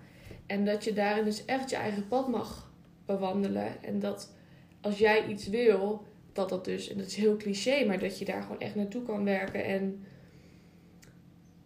[0.47, 2.71] En dat je daarin dus echt je eigen pad mag
[3.07, 3.83] bewandelen.
[3.83, 4.33] En dat
[4.81, 8.25] als jij iets wil, dat dat dus, en dat is heel cliché, maar dat je
[8.25, 9.65] daar gewoon echt naartoe kan werken.
[9.65, 10.05] En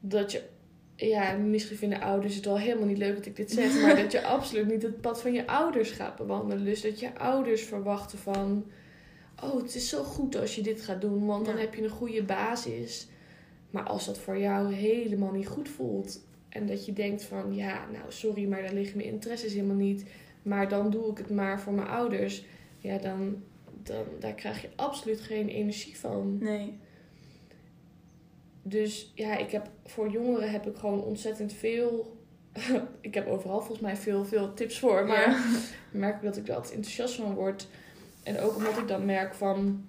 [0.00, 0.42] dat je,
[0.96, 4.12] ja, misschien vinden ouders het wel helemaal niet leuk dat ik dit zeg, maar dat
[4.12, 6.64] je absoluut niet het pad van je ouders gaat bewandelen.
[6.64, 8.64] Dus dat je ouders verwachten van,
[9.42, 11.88] oh, het is zo goed als je dit gaat doen, want dan heb je een
[11.88, 13.08] goede basis.
[13.70, 17.86] Maar als dat voor jou helemaal niet goed voelt en dat je denkt van, ja,
[17.92, 20.04] nou sorry, maar daar liggen mijn interesses helemaal niet,
[20.42, 22.44] maar dan doe ik het maar voor mijn ouders,
[22.78, 23.42] ja, dan,
[23.87, 26.39] dan daar krijg je absoluut geen energie van.
[26.41, 26.78] Nee.
[28.62, 32.16] Dus ja, ik heb voor jongeren heb ik gewoon ontzettend veel
[33.01, 35.07] ik heb overal volgens mij veel, veel tips voor.
[35.07, 35.37] Maar Ja.
[35.93, 37.68] ik merk ook dat ik er altijd enthousiast van word.
[38.22, 39.87] En ook omdat ik dan merk van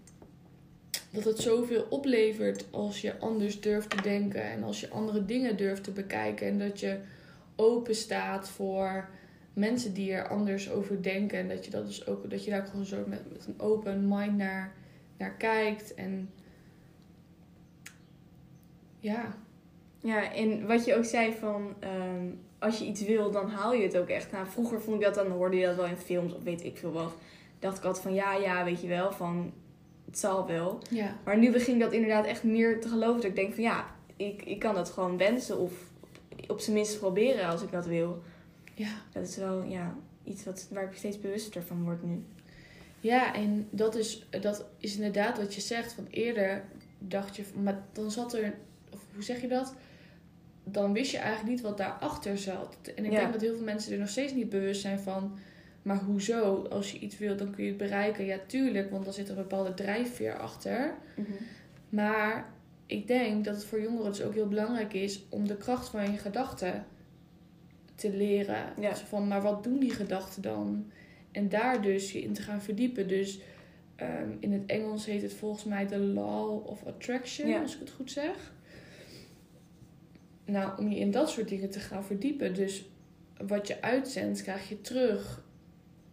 [1.09, 5.57] dat het zoveel oplevert als je anders durft te denken en als je andere dingen
[5.57, 6.99] durft te bekijken en dat je
[7.55, 9.09] open staat voor
[9.57, 12.65] mensen die er anders over denken en dat je dat dus ook dat je daar
[12.65, 14.73] gewoon zo met, met een open mind naar,
[15.17, 16.29] naar kijkt en
[18.99, 19.35] ja,
[19.99, 22.25] Ja, en wat je ook zei van ehm,
[22.59, 24.31] als je iets wil, dan haal je het ook echt.
[24.31, 26.77] Nou, vroeger vond ik dat dan, hoorde je dat wel in films of weet ik
[26.77, 27.13] veel wat.
[27.59, 29.53] Dacht ik altijd van ja, ja, weet je wel, van
[30.05, 30.79] het zal wel.
[30.89, 33.21] ja, Maar nu begin ik dat inderdaad echt meer te geloven.
[33.21, 33.85] Dat ik denk van ja,
[34.15, 35.71] ik, ik kan dat gewoon wensen of
[36.47, 38.21] op zijn minst proberen als ik dat wil.
[38.77, 38.89] Ja.
[39.11, 42.23] Dat is wel ja, iets wat, waar ik steeds bewuster van word nu.
[42.99, 45.93] Ja, en dat is, dat is inderdaad wat je zegt.
[45.93, 46.63] Van eerder
[46.99, 48.53] dacht je, maar dan zat er,
[48.93, 49.73] of hoe zeg je dat?
[50.63, 52.77] Dan wist je eigenlijk niet wat daarachter zat.
[52.95, 53.19] En ik Ja.
[53.19, 55.37] denk dat heel veel mensen er nog steeds niet bewust zijn van.
[55.81, 56.61] Maar hoezo?
[56.69, 58.25] Als je iets wilt, dan kun je het bereiken.
[58.25, 60.93] Ja, tuurlijk, want dan zit er een bepaalde drijfveer achter.
[61.89, 62.53] Maar
[62.85, 66.11] ik denk dat het voor jongeren dus ook heel belangrijk is om de kracht van
[66.11, 66.85] je gedachten
[67.97, 68.73] te leren.
[68.79, 68.95] Ja.
[68.95, 70.91] Van, maar wat doen die gedachten dan?
[71.31, 73.07] En daar dus je in te gaan verdiepen.
[73.07, 73.39] Dus
[73.95, 77.61] ehm, in het Engels heet het volgens mij de Law of Attraction, Ja.
[77.61, 78.53] als ik het goed zeg.
[80.45, 82.53] Nou, om je in dat soort dingen te gaan verdiepen.
[82.53, 82.89] Dus
[83.47, 85.43] wat je uitzendt, krijg je terug.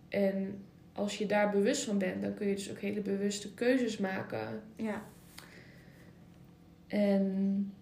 [0.09, 0.63] En
[0.93, 4.63] als je daar bewust van bent, dan kun je dus ook hele bewuste keuzes maken.
[4.77, 5.03] Ja.
[6.87, 7.73] En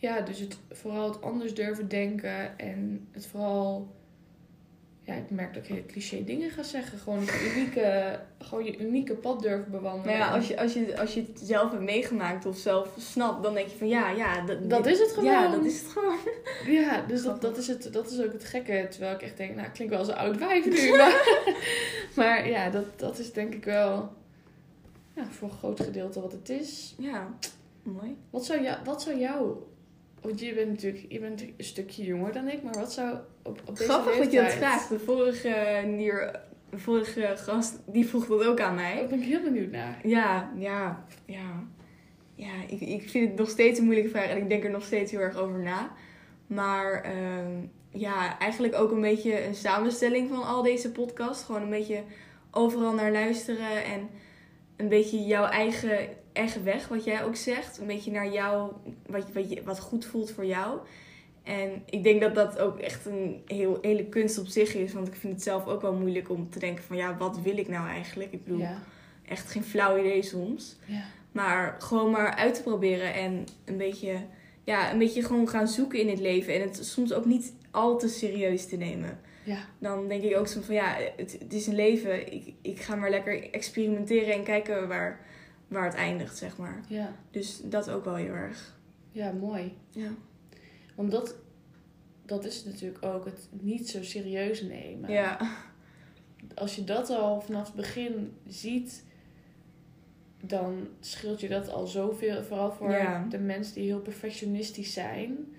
[0.00, 3.88] ja, dus het, vooral het anders durven denken en het vooral,
[5.02, 6.98] ja, ik merk dat ik hele cliché dingen ga zeggen.
[6.98, 10.18] Gewoon je unieke, gewoon je unieke pad durven bewandelen.
[10.18, 13.42] Maar ja, als je, als, je, als je het zelf hebt meegemaakt of zelf snapt,
[13.42, 14.40] dan denk je van ja, ja.
[14.40, 15.30] Dat, Dat is het gewoon.
[15.30, 16.18] Ja, dat is het gewoon.
[16.66, 18.86] Ja, dus dat, dat, is het, dat is ook het gekke.
[18.90, 20.90] Terwijl ik echt denk, nou, ik klink wel als een oud wijf nu.
[20.96, 21.40] Maar,
[22.16, 24.12] maar ja, dat, dat is denk ik wel
[25.14, 26.94] ja, voor een groot gedeelte wat het is.
[26.98, 27.34] Ja,
[27.82, 28.16] mooi.
[28.30, 29.56] Wat zou, jou, wat zou jou...
[30.20, 33.60] Want je bent natuurlijk je bent een stukje jonger dan ik, maar wat zou op,
[33.64, 34.88] op deze Grappig dat je dat leeftijd- vraagt.
[34.88, 36.40] De vorige, nier,
[36.70, 38.94] de vorige gast, die vroeg dat ook aan mij.
[38.94, 40.00] Daar ben ik heel benieuwd naar.
[40.02, 41.66] Ja, ja, ja.
[42.34, 44.84] Ja, ik, ik vind het nog steeds een moeilijke vraag en ik denk er nog
[44.84, 45.92] steeds heel erg over na.
[46.46, 47.50] Maar ehm,
[47.90, 51.44] ja, eigenlijk ook een beetje een samenstelling van al deze podcasts.
[51.44, 52.02] Gewoon een beetje
[52.50, 54.08] overal naar luisteren en
[54.76, 55.98] een beetje jouw eigen,
[56.32, 57.78] eigen weg, wat jij ook zegt.
[57.78, 58.72] Een beetje naar jou,
[59.06, 60.78] wat, wat, je, wat goed voelt voor jou.
[61.42, 64.92] En ik denk dat dat ook echt een heel, hele kunst op zich is.
[64.92, 67.58] Want ik vind het zelf ook wel moeilijk om te denken van ja, wat wil
[67.58, 68.32] ik nou eigenlijk?
[68.32, 68.78] Ik bedoel, Ja.
[69.28, 70.76] echt geen flauw idee soms.
[70.84, 71.02] Ja.
[71.32, 74.16] Maar gewoon maar uit te proberen en een beetje,
[74.64, 76.54] ja, een beetje gewoon gaan zoeken in het leven.
[76.54, 79.20] En het soms ook niet al te serieus te nemen.
[79.44, 79.58] Ja.
[79.78, 82.32] Dan denk ik ook soms van ja, het, het is een leven.
[82.32, 85.20] Ik, ik ga maar lekker experimenteren en kijken waar,
[85.70, 86.80] waar het eindigt, zeg maar.
[86.88, 87.12] Ja.
[87.30, 88.78] Dus dat ook wel heel erg.
[89.12, 89.76] Ja, mooi.
[89.90, 90.10] Ja.
[90.94, 91.34] Want dat,
[92.26, 95.10] dat is natuurlijk ook het niet zo serieus nemen.
[95.10, 95.38] Ja.
[96.54, 99.04] Als je dat al vanaf het begin ziet,
[100.40, 102.42] dan scheelt je dat al zoveel.
[102.42, 103.26] Vooral voor Ja.
[103.28, 105.54] de mensen die heel perfectionistisch zijn.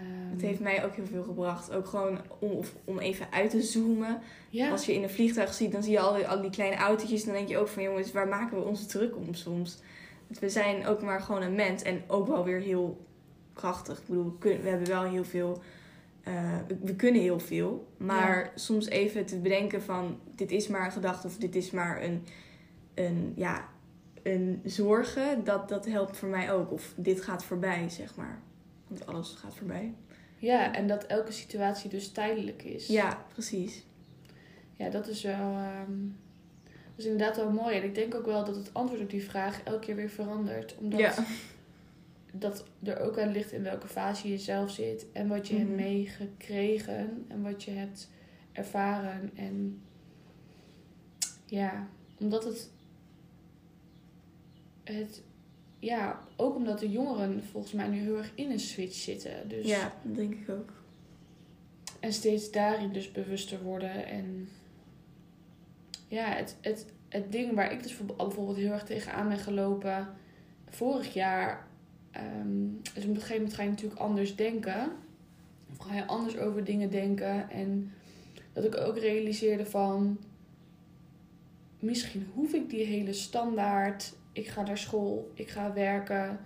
[0.00, 1.72] Ehm, Het heeft mij ook heel veel gebracht.
[1.72, 4.20] Ook gewoon om, om even uit te zoomen.
[4.50, 4.70] ja.
[4.70, 7.24] Als je in een vliegtuig ziet, dan zie je al die, al die kleine autootjes.
[7.24, 9.78] Dan denk je ook van jongens, waar maken we ons druk om soms?
[10.26, 11.82] Want we zijn ook maar gewoon een mens.
[11.82, 13.06] En ook wel weer heel
[13.52, 13.98] krachtig.
[13.98, 15.62] Ik bedoel, we, kunnen, we hebben wel heel veel...
[16.22, 17.86] eh, we, we kunnen heel veel.
[17.96, 20.18] Maar soms even te bedenken van...
[20.34, 22.24] Dit is maar een gedachte of dit is maar een...
[22.94, 23.68] een ja,
[24.22, 25.44] een zorgen.
[25.44, 26.72] Dat, dat helpt voor mij ook.
[26.72, 28.42] Of dit gaat voorbij, zeg maar.
[28.98, 29.94] Want alles gaat voorbij.
[30.38, 32.86] ja, en dat elke situatie dus tijdelijk is.
[32.86, 33.84] Ja, precies.
[34.76, 35.56] Ja, dat is wel.
[35.56, 35.98] ehm,
[36.64, 37.76] dat is inderdaad wel mooi.
[37.76, 40.76] En ik denk ook wel dat het antwoord op die vraag elke keer weer verandert.
[40.76, 41.14] Omdat Ja.
[42.32, 45.06] dat er ook aan ligt in welke fase je zelf zit.
[45.12, 45.76] En wat je hebt Mhm.
[45.80, 47.24] meegekregen.
[47.28, 48.10] En wat je hebt
[48.52, 49.30] ervaren.
[49.34, 49.80] En
[51.46, 51.88] ja,
[52.18, 52.70] omdat het.
[54.84, 55.22] Het.
[55.84, 59.48] Ja, ook omdat de jongeren volgens mij nu heel erg in een switch zitten.
[59.48, 60.72] Dus Ja, dat denk ik ook.
[62.00, 64.06] en steeds daarin dus bewuster worden.
[64.06, 64.48] En
[66.08, 70.08] ja, het, het, het ding waar ik dus voor- bijvoorbeeld heel erg tegenaan ben gelopen
[70.68, 71.66] vorig jaar.
[72.94, 74.92] is op een gegeven moment ga je natuurlijk anders denken.
[75.70, 77.50] Of ga je anders over dingen denken.
[77.50, 77.92] En
[78.52, 80.18] dat ik ook realiseerde van...
[81.78, 84.12] Misschien hoef ik die hele standaard...
[84.34, 86.38] Ik ga naar school, ik ga werken...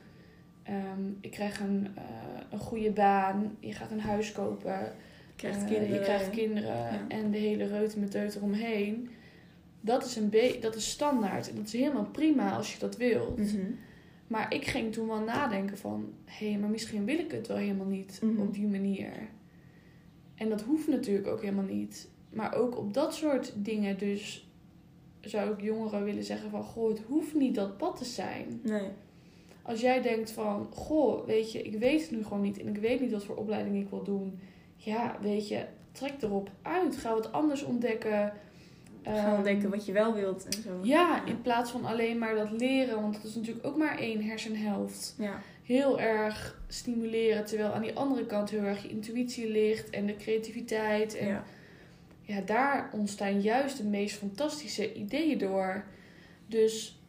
[0.63, 2.03] Ehm, ik krijg een, eh,
[2.51, 3.57] een goede baan.
[3.61, 4.73] Je gaat een huis kopen.
[4.81, 4.91] Je
[5.37, 5.95] krijgt Eh, kinderen.
[5.95, 7.05] Je krijgt kinderen Ja.
[7.09, 9.09] en de hele reuten met deut eromheen.
[9.81, 11.51] Dat is, een be- dat is standaard.
[11.51, 13.37] En dat is helemaal prima als je dat wilt.
[13.39, 13.71] Mhm.
[14.27, 16.13] Maar ik ging toen wel nadenken van...
[16.25, 18.41] Hé, maar misschien wil ik het wel helemaal niet Mhm.
[18.41, 19.13] op die manier.
[20.35, 22.09] En dat hoeft natuurlijk ook helemaal niet.
[22.31, 24.48] Maar ook op dat soort dingen dus...
[25.21, 26.63] Zou ik jongeren willen zeggen van...
[26.63, 28.61] Goh, het hoeft niet dat pad te zijn.
[28.63, 28.89] Nee.
[29.63, 30.67] Als jij denkt van...
[30.75, 32.61] Goh, weet je, ik weet het nu gewoon niet.
[32.61, 34.39] En ik weet niet wat voor opleiding ik wil doen.
[34.77, 36.97] Ja, weet je, trek erop uit.
[36.97, 38.33] Ga wat anders ontdekken.
[39.03, 40.71] Ehm, ontdekken wat je wel wilt en zo.
[40.83, 43.01] Ja, in plaats van alleen maar dat leren.
[43.01, 45.41] Want dat is natuurlijk ook maar één hersenhelft Ja.
[45.63, 47.45] heel erg stimuleren.
[47.45, 51.17] Terwijl aan die andere kant heel erg je intuïtie ligt en de creativiteit.
[51.17, 51.45] En ja.
[52.29, 52.41] Ja.
[52.41, 55.85] daar ontstaan juist de meest fantastische ideeën door.
[56.47, 57.01] Dus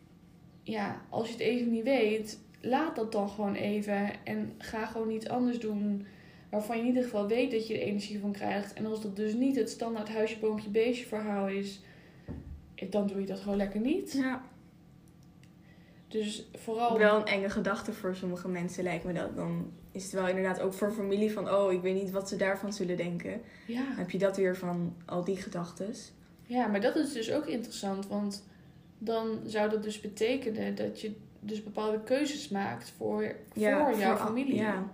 [0.64, 4.26] ja, als je het even niet weet, laat dat dan gewoon even.
[4.26, 6.06] En ga gewoon iets anders doen
[6.50, 8.74] waarvan je in ieder geval weet dat je er energie van krijgt.
[8.74, 11.82] En als dat dus niet het standaard huisje, boompje, beestje verhaal is,
[12.90, 14.12] dan doe je dat gewoon lekker niet.
[14.12, 14.44] ja.
[16.08, 16.98] Dus vooral...
[16.98, 19.36] Wel een enge gedachte voor sommige mensen lijkt me dat.
[19.36, 21.50] Dan is het wel inderdaad ook voor familie van...
[21.54, 23.42] Oh, ik weet niet wat ze daarvan zullen denken.
[23.68, 23.84] Ja.
[23.88, 26.12] Dan heb je dat weer van al die gedachtes.
[26.46, 28.44] Ja, maar dat is dus ook interessant, want
[28.98, 34.56] dan zou dat dus betekenen dat je dus bepaalde keuzes maakt voor, voor jouw familie.
[34.56, 34.92] Ja.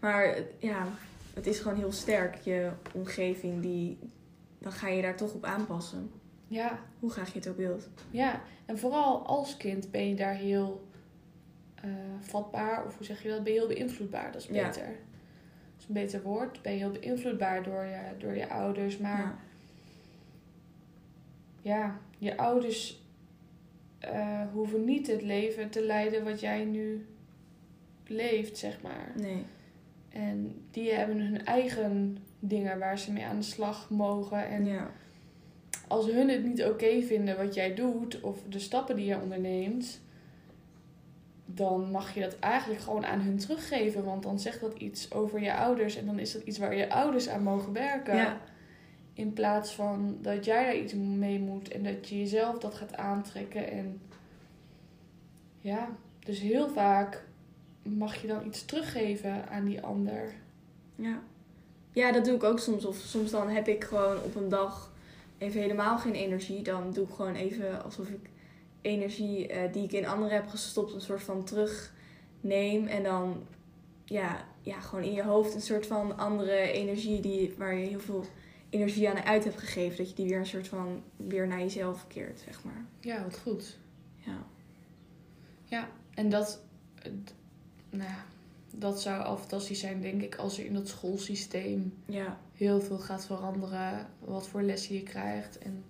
[0.00, 0.86] Maar het- ja,
[1.34, 3.62] het is gewoon heel sterk, je omgeving.
[3.62, 3.98] Die,
[4.58, 6.10] dan ga je daar toch op aanpassen.
[6.46, 7.88] ja, Hoe graag je het ook wilt.
[8.10, 8.40] ja.
[8.66, 10.87] En vooral als kind ben je daar heel
[11.82, 13.44] eh, vatbaar, of hoe zeg je dat?
[13.44, 14.66] Ben je heel beïnvloedbaar, dat is Ja.
[14.66, 14.86] beter.
[14.86, 16.62] Dat is een beter woord.
[16.62, 19.38] Ben je heel beïnvloedbaar door je, door je ouders, maar Ja.
[21.62, 23.02] ja, je ouders
[23.98, 27.06] eh, hoeven niet het leven te leiden wat jij nu
[28.06, 29.12] leeft, zeg maar.
[29.16, 29.44] Nee.
[30.08, 34.46] En die hebben hun eigen dingen waar ze mee aan de slag mogen.
[34.48, 34.90] En Ja.
[35.88, 40.00] als hun het niet oké vinden wat jij doet of de stappen die je onderneemt,
[41.54, 44.04] dan mag je dat eigenlijk gewoon aan hun teruggeven.
[44.04, 46.90] Want dan zegt dat iets over je ouders en dan is dat iets waar je
[46.90, 48.16] ouders aan mogen werken.
[48.16, 48.40] Ja.
[49.12, 52.96] In plaats van dat jij daar iets mee moet en dat je jezelf dat gaat
[52.96, 53.70] aantrekken.
[53.70, 54.00] En
[55.60, 55.88] ja,
[56.18, 57.24] dus heel vaak
[57.82, 60.32] mag je dan iets teruggeven aan die ander.
[60.96, 61.18] Ja.
[61.92, 62.84] ja, dat doe ik ook soms.
[62.84, 64.92] Of soms dan heb ik gewoon op een dag
[65.38, 66.62] even helemaal geen energie.
[66.62, 68.30] Dan doe ik gewoon even alsof ik
[68.88, 72.86] energie eh, die ik in anderen heb gestopt, een soort van terugneem.
[72.86, 73.46] En dan
[74.04, 78.00] ja, ja, gewoon in je hoofd een soort van andere energie die, waar je heel
[78.00, 78.24] veel
[78.70, 79.96] energie aan uit hebt gegeven.
[79.96, 82.84] Dat je die weer een soort van weer naar jezelf keert, zeg maar.
[83.00, 83.78] Ja, wat goed.
[84.16, 84.46] Ja.
[85.64, 86.60] Ja, en dat,
[87.90, 88.24] nou ja,
[88.70, 92.98] dat zou al fantastisch zijn, denk ik, als er in dat schoolsysteem Ja, heel veel
[92.98, 94.06] gaat veranderen.
[94.18, 95.58] Wat voor lessen je krijgt.
[95.58, 95.84] En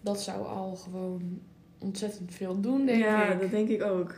[0.00, 1.40] dat zou al gewoon
[1.78, 3.40] ontzettend veel doen, denk ja ik.
[3.40, 4.14] dat denk ik ook.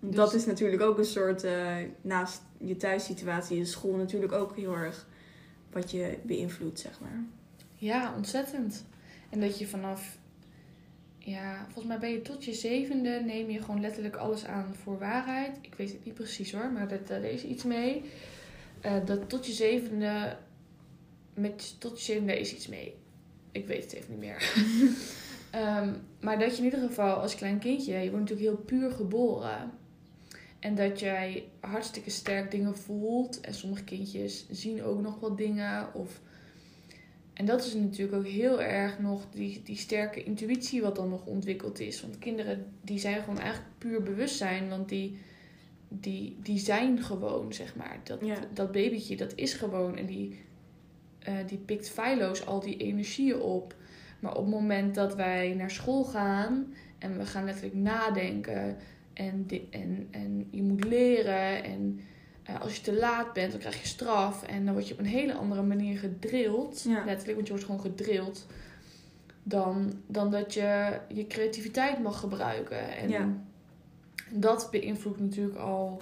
[0.00, 4.56] Dus- Dat is natuurlijk ook een soort, eh, naast je thuissituatie, is school natuurlijk ook
[4.56, 5.06] heel erg
[5.72, 7.24] wat je beïnvloedt, zeg maar.
[7.74, 8.84] Ja, ontzettend.
[9.30, 10.18] En dat je vanaf,
[11.18, 14.98] ja, volgens mij ben je tot je zevende, neem je gewoon letterlijk alles aan voor
[14.98, 15.58] waarheid.
[15.60, 18.04] Ik weet het niet precies hoor, maar dat, daar is iets mee.
[18.80, 20.36] Eh, dat tot je zevende,
[21.34, 22.94] met, tot je zevende is iets mee.
[23.52, 24.52] Ik weet het even niet meer.
[25.50, 28.90] Ehm, maar dat je in ieder geval als klein kindje, je wordt natuurlijk heel puur
[28.90, 29.70] geboren.
[30.58, 33.40] En dat jij hartstikke sterk dingen voelt.
[33.40, 35.94] En sommige kindjes zien ook nog wat dingen.
[35.94, 36.20] Of
[37.40, 41.26] en dat is natuurlijk ook heel erg nog die, die sterke intuïtie wat dan nog
[41.26, 42.00] ontwikkeld is.
[42.00, 44.68] Want kinderen die zijn gewoon eigenlijk puur bewustzijn.
[44.68, 45.18] Want die,
[45.88, 48.00] die, die zijn gewoon, zeg maar.
[48.02, 48.36] Dat, Ja.
[48.54, 49.96] dat babytje, dat is gewoon.
[49.96, 50.38] En die,
[51.22, 53.74] eh, die pikt feilloos al die energieën op.
[54.20, 58.76] Maar op het moment dat wij naar school gaan en we gaan letterlijk nadenken.
[59.12, 61.64] En, en, en je moet leren.
[61.64, 62.00] En
[62.42, 64.42] eh, als je te laat bent, dan krijg je straf.
[64.42, 66.82] En dan word je op een hele andere manier gedrild.
[66.82, 67.04] Ja.
[67.04, 68.46] Letterlijk, want je wordt gewoon gedrild.
[69.42, 72.96] Dan, dan dat je je creativiteit mag gebruiken.
[72.96, 73.28] En Ja.
[74.30, 76.00] dat beïnvloedt natuurlijk al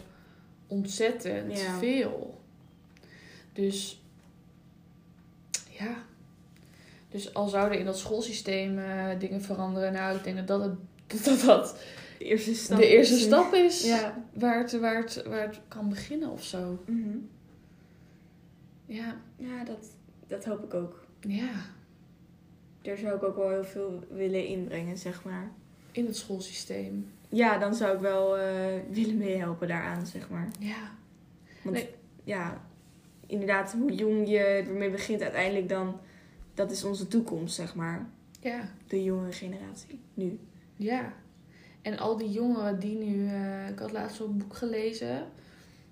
[0.66, 1.78] ontzettend Ja.
[1.78, 2.40] veel.
[3.52, 4.02] Dus
[5.78, 5.94] ja.
[7.10, 9.92] Dus al zouden in dat schoolsysteem eh, dingen veranderen.
[9.92, 10.74] Nou, ik denk dat dat, het,
[11.24, 11.78] dat, dat
[12.18, 12.78] De eerste stap.
[12.78, 14.24] de eerste is- stap is Ja.
[14.32, 16.82] waar, het, waar, het, waar het kan beginnen of zo.
[16.86, 17.16] Mhm.
[18.86, 19.86] Ja, Ja, dat,
[20.26, 21.04] dat hoop ik ook.
[21.20, 21.50] ja.
[22.82, 25.50] Daar zou ik ook wel heel veel willen inbrengen, zeg maar.
[25.92, 27.10] in het schoolsysteem.
[27.28, 28.54] ja, dan zou ik wel eh,
[28.90, 30.48] willen meehelpen daaraan, zeg maar.
[30.58, 30.90] Ja.
[31.62, 31.88] Want Nee.
[32.24, 32.62] ja,
[33.28, 36.00] inderdaad, hoe jong je ermee begint uiteindelijk dan,
[36.54, 38.06] dat is onze toekomst, zeg maar.
[38.40, 38.68] Ja.
[38.86, 40.38] De jongere generatie, nu.
[40.76, 41.12] Ja.
[41.82, 43.28] En al die jongeren die nu...
[43.28, 45.08] eh, ik had laatst zo'n boek gelezen.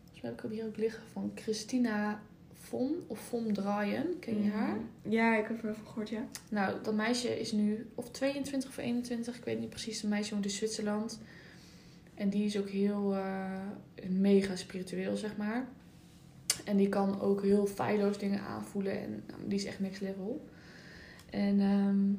[0.04, 1.02] Volgens mij heb ik hem hier ook liggen.
[1.12, 2.20] Van Christina
[2.52, 4.18] Von of Von Draaien.
[4.18, 4.76] Ken je haar?
[4.76, 5.12] Mhm.
[5.12, 6.26] Ja, ik heb er van gehoord, ja.
[6.50, 9.36] Nou, dat meisje is nu of 22 of 21.
[9.36, 10.02] Ik weet niet precies.
[10.02, 11.20] Een meisje woont in Zwitserland.
[12.14, 13.50] En die is ook heel eh,
[14.08, 15.68] mega spiritueel, zeg maar.
[16.66, 19.00] En die kan ook heel feilloos dingen aanvoelen.
[19.00, 20.44] En nou, die is echt next level.
[21.30, 22.14] En ehm,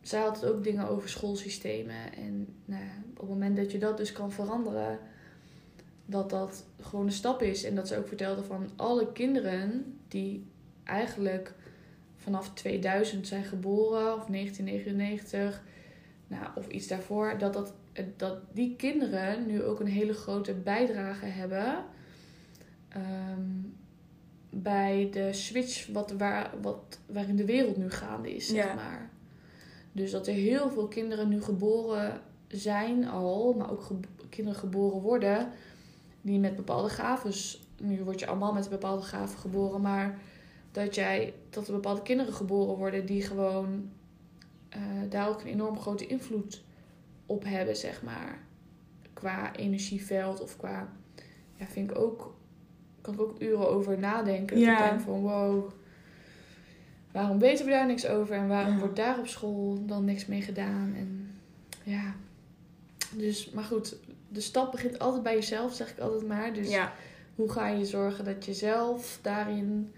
[0.00, 2.12] zij had ook dingen over schoolsystemen.
[2.16, 4.98] En nou, op het moment dat je dat dus kan veranderen,
[6.06, 7.64] dat dat gewoon een stap is.
[7.64, 10.46] En dat ze ook vertelde van alle kinderen die
[10.84, 11.54] eigenlijk
[12.16, 15.62] vanaf 2000 zijn geboren, of 1999,
[16.26, 17.72] nou, of iets daarvoor, dat, dat,
[18.16, 21.84] dat die kinderen nu ook een hele grote bijdrage hebben
[22.88, 23.42] ehm,
[24.50, 28.74] bij de switch wat, waar, wat, waarin de wereld nu gaande is, zeg Ja.
[28.74, 29.10] maar.
[29.92, 35.00] Dus dat er heel veel kinderen nu geboren zijn al, maar ook ge- kinderen geboren
[35.00, 35.50] worden,
[36.20, 40.18] die met bepaalde gaves, nu word je allemaal met bepaalde gaven geboren, maar
[40.72, 43.90] dat jij dat er bepaalde kinderen geboren worden die gewoon
[44.68, 46.62] eh, daar ook een enorm grote invloed
[47.26, 48.38] op hebben, zeg maar.
[49.12, 50.92] Qua energieveld of qua.
[51.54, 52.34] Ja, vind ik ook.
[53.00, 54.58] Kan ik ook uren over nadenken.
[54.58, 54.78] Ja.
[54.84, 55.70] ik denk van wow.
[57.12, 58.78] Waarom weten we daar niks over en waarom Ja.
[58.78, 60.94] wordt daar op school dan niks mee gedaan?
[60.96, 61.30] En
[61.82, 62.14] ja.
[63.12, 63.96] Dus, maar goed,
[64.28, 66.52] de stap begint altijd bij jezelf, zeg ik altijd maar.
[66.52, 66.92] Dus ja,
[67.34, 69.92] hoe ga je zorgen dat je zelf daarin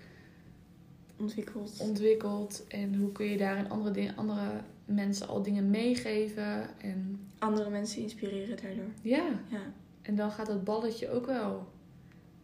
[1.18, 1.76] ontwikkeld.
[1.80, 4.51] ontwikkelt en hoe kun je daarin andere, dingen, andere
[4.84, 8.84] mensen al dingen meegeven en Andere mensen inspireren daardoor.
[9.03, 9.61] ja, Ja.
[10.03, 11.68] en dan gaat dat balletje ook wel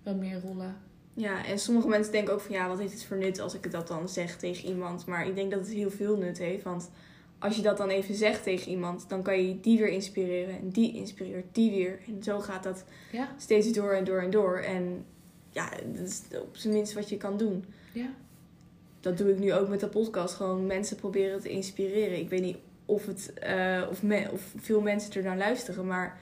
[0.06, 0.76] wel meer rollen.
[1.14, 3.70] Ja, en sommige mensen denken ook van ja, wat heeft het voor nut als ik
[3.70, 5.06] dat dan zeg tegen iemand.
[5.06, 6.62] Maar ik denk dat het heel veel nut heeft.
[6.64, 6.90] Want
[7.38, 10.58] als je dat dan even zegt tegen iemand, dan kan je die weer inspireren.
[10.58, 11.98] En die inspireert die weer.
[12.06, 14.58] En zo gaat dat Ja, steeds door en door en door.
[14.58, 15.04] En
[15.50, 17.64] ja, dat is op zijn minst wat je kan doen.
[17.92, 18.08] ja,
[19.00, 20.34] Dat doe ik nu ook met de podcast.
[20.34, 22.18] Gewoon mensen proberen te inspireren.
[22.18, 25.86] Ik weet niet of, het, eh, of, me- of veel mensen er naar luisteren.
[25.86, 26.18] Maar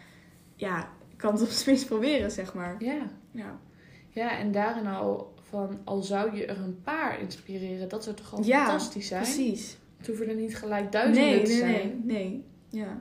[0.54, 2.76] ja, ik kan het op zijn minst proberen, zeg maar.
[2.78, 3.10] ja.
[3.30, 3.58] Ja,
[4.14, 8.34] Ja, en daarin al van, al zou je er een paar inspireren, dat zou toch
[8.34, 9.22] al Ja, fantastisch zijn?
[9.22, 9.76] precies.
[9.96, 12.02] Het hoeven er niet gelijk duizenden Nee, te nee, zijn.
[12.04, 12.44] nee, nee.
[12.82, 13.00] Ja.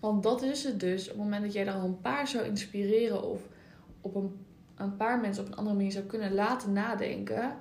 [0.00, 1.02] Want dat is het dus.
[1.02, 3.40] Op het moment dat jij er al een paar zou inspireren of
[4.00, 4.36] op een,
[4.76, 7.56] een paar mensen op een andere manier zou kunnen laten nadenken,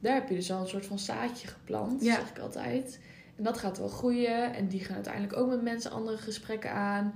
[0.00, 2.14] daar heb je dus al een soort van zaadje geplant, Ja.
[2.14, 3.00] zeg ik altijd.
[3.36, 7.14] En dat gaat wel groeien en die gaan uiteindelijk ook met mensen andere gesprekken aan.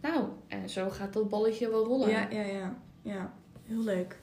[0.00, 2.10] Nou, en zo gaat dat balletje wel rollen.
[2.10, 2.76] Ja, ja, ja.
[3.02, 3.32] Ja,
[3.64, 4.20] heel leuk.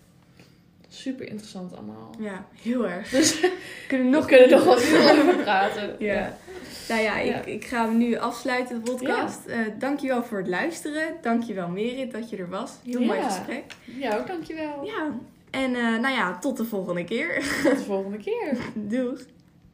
[0.93, 2.15] Super interessant allemaal.
[2.19, 3.09] Ja, heel erg.
[3.09, 3.39] Dus
[3.87, 5.95] Kunnen we we nog kunnen nog wel veel over praten.
[5.99, 6.37] Ja.
[6.89, 7.35] Nou ja, Ja.
[7.39, 9.45] Ik, ik ga hem nu afsluiten, de podcast.
[9.45, 11.13] Eh dankjewel voor het luisteren.
[11.21, 12.71] Dankjewel Merit dat je er was.
[12.85, 13.29] Heel mooi Ja.
[13.29, 13.63] gesprek.
[13.83, 14.85] Ja, ook dankjewel.
[14.85, 15.11] Ja.
[15.51, 17.33] En eh, nou ja, tot de volgende keer.
[17.63, 18.57] Tot de volgende keer.
[18.73, 19.19] Doeg.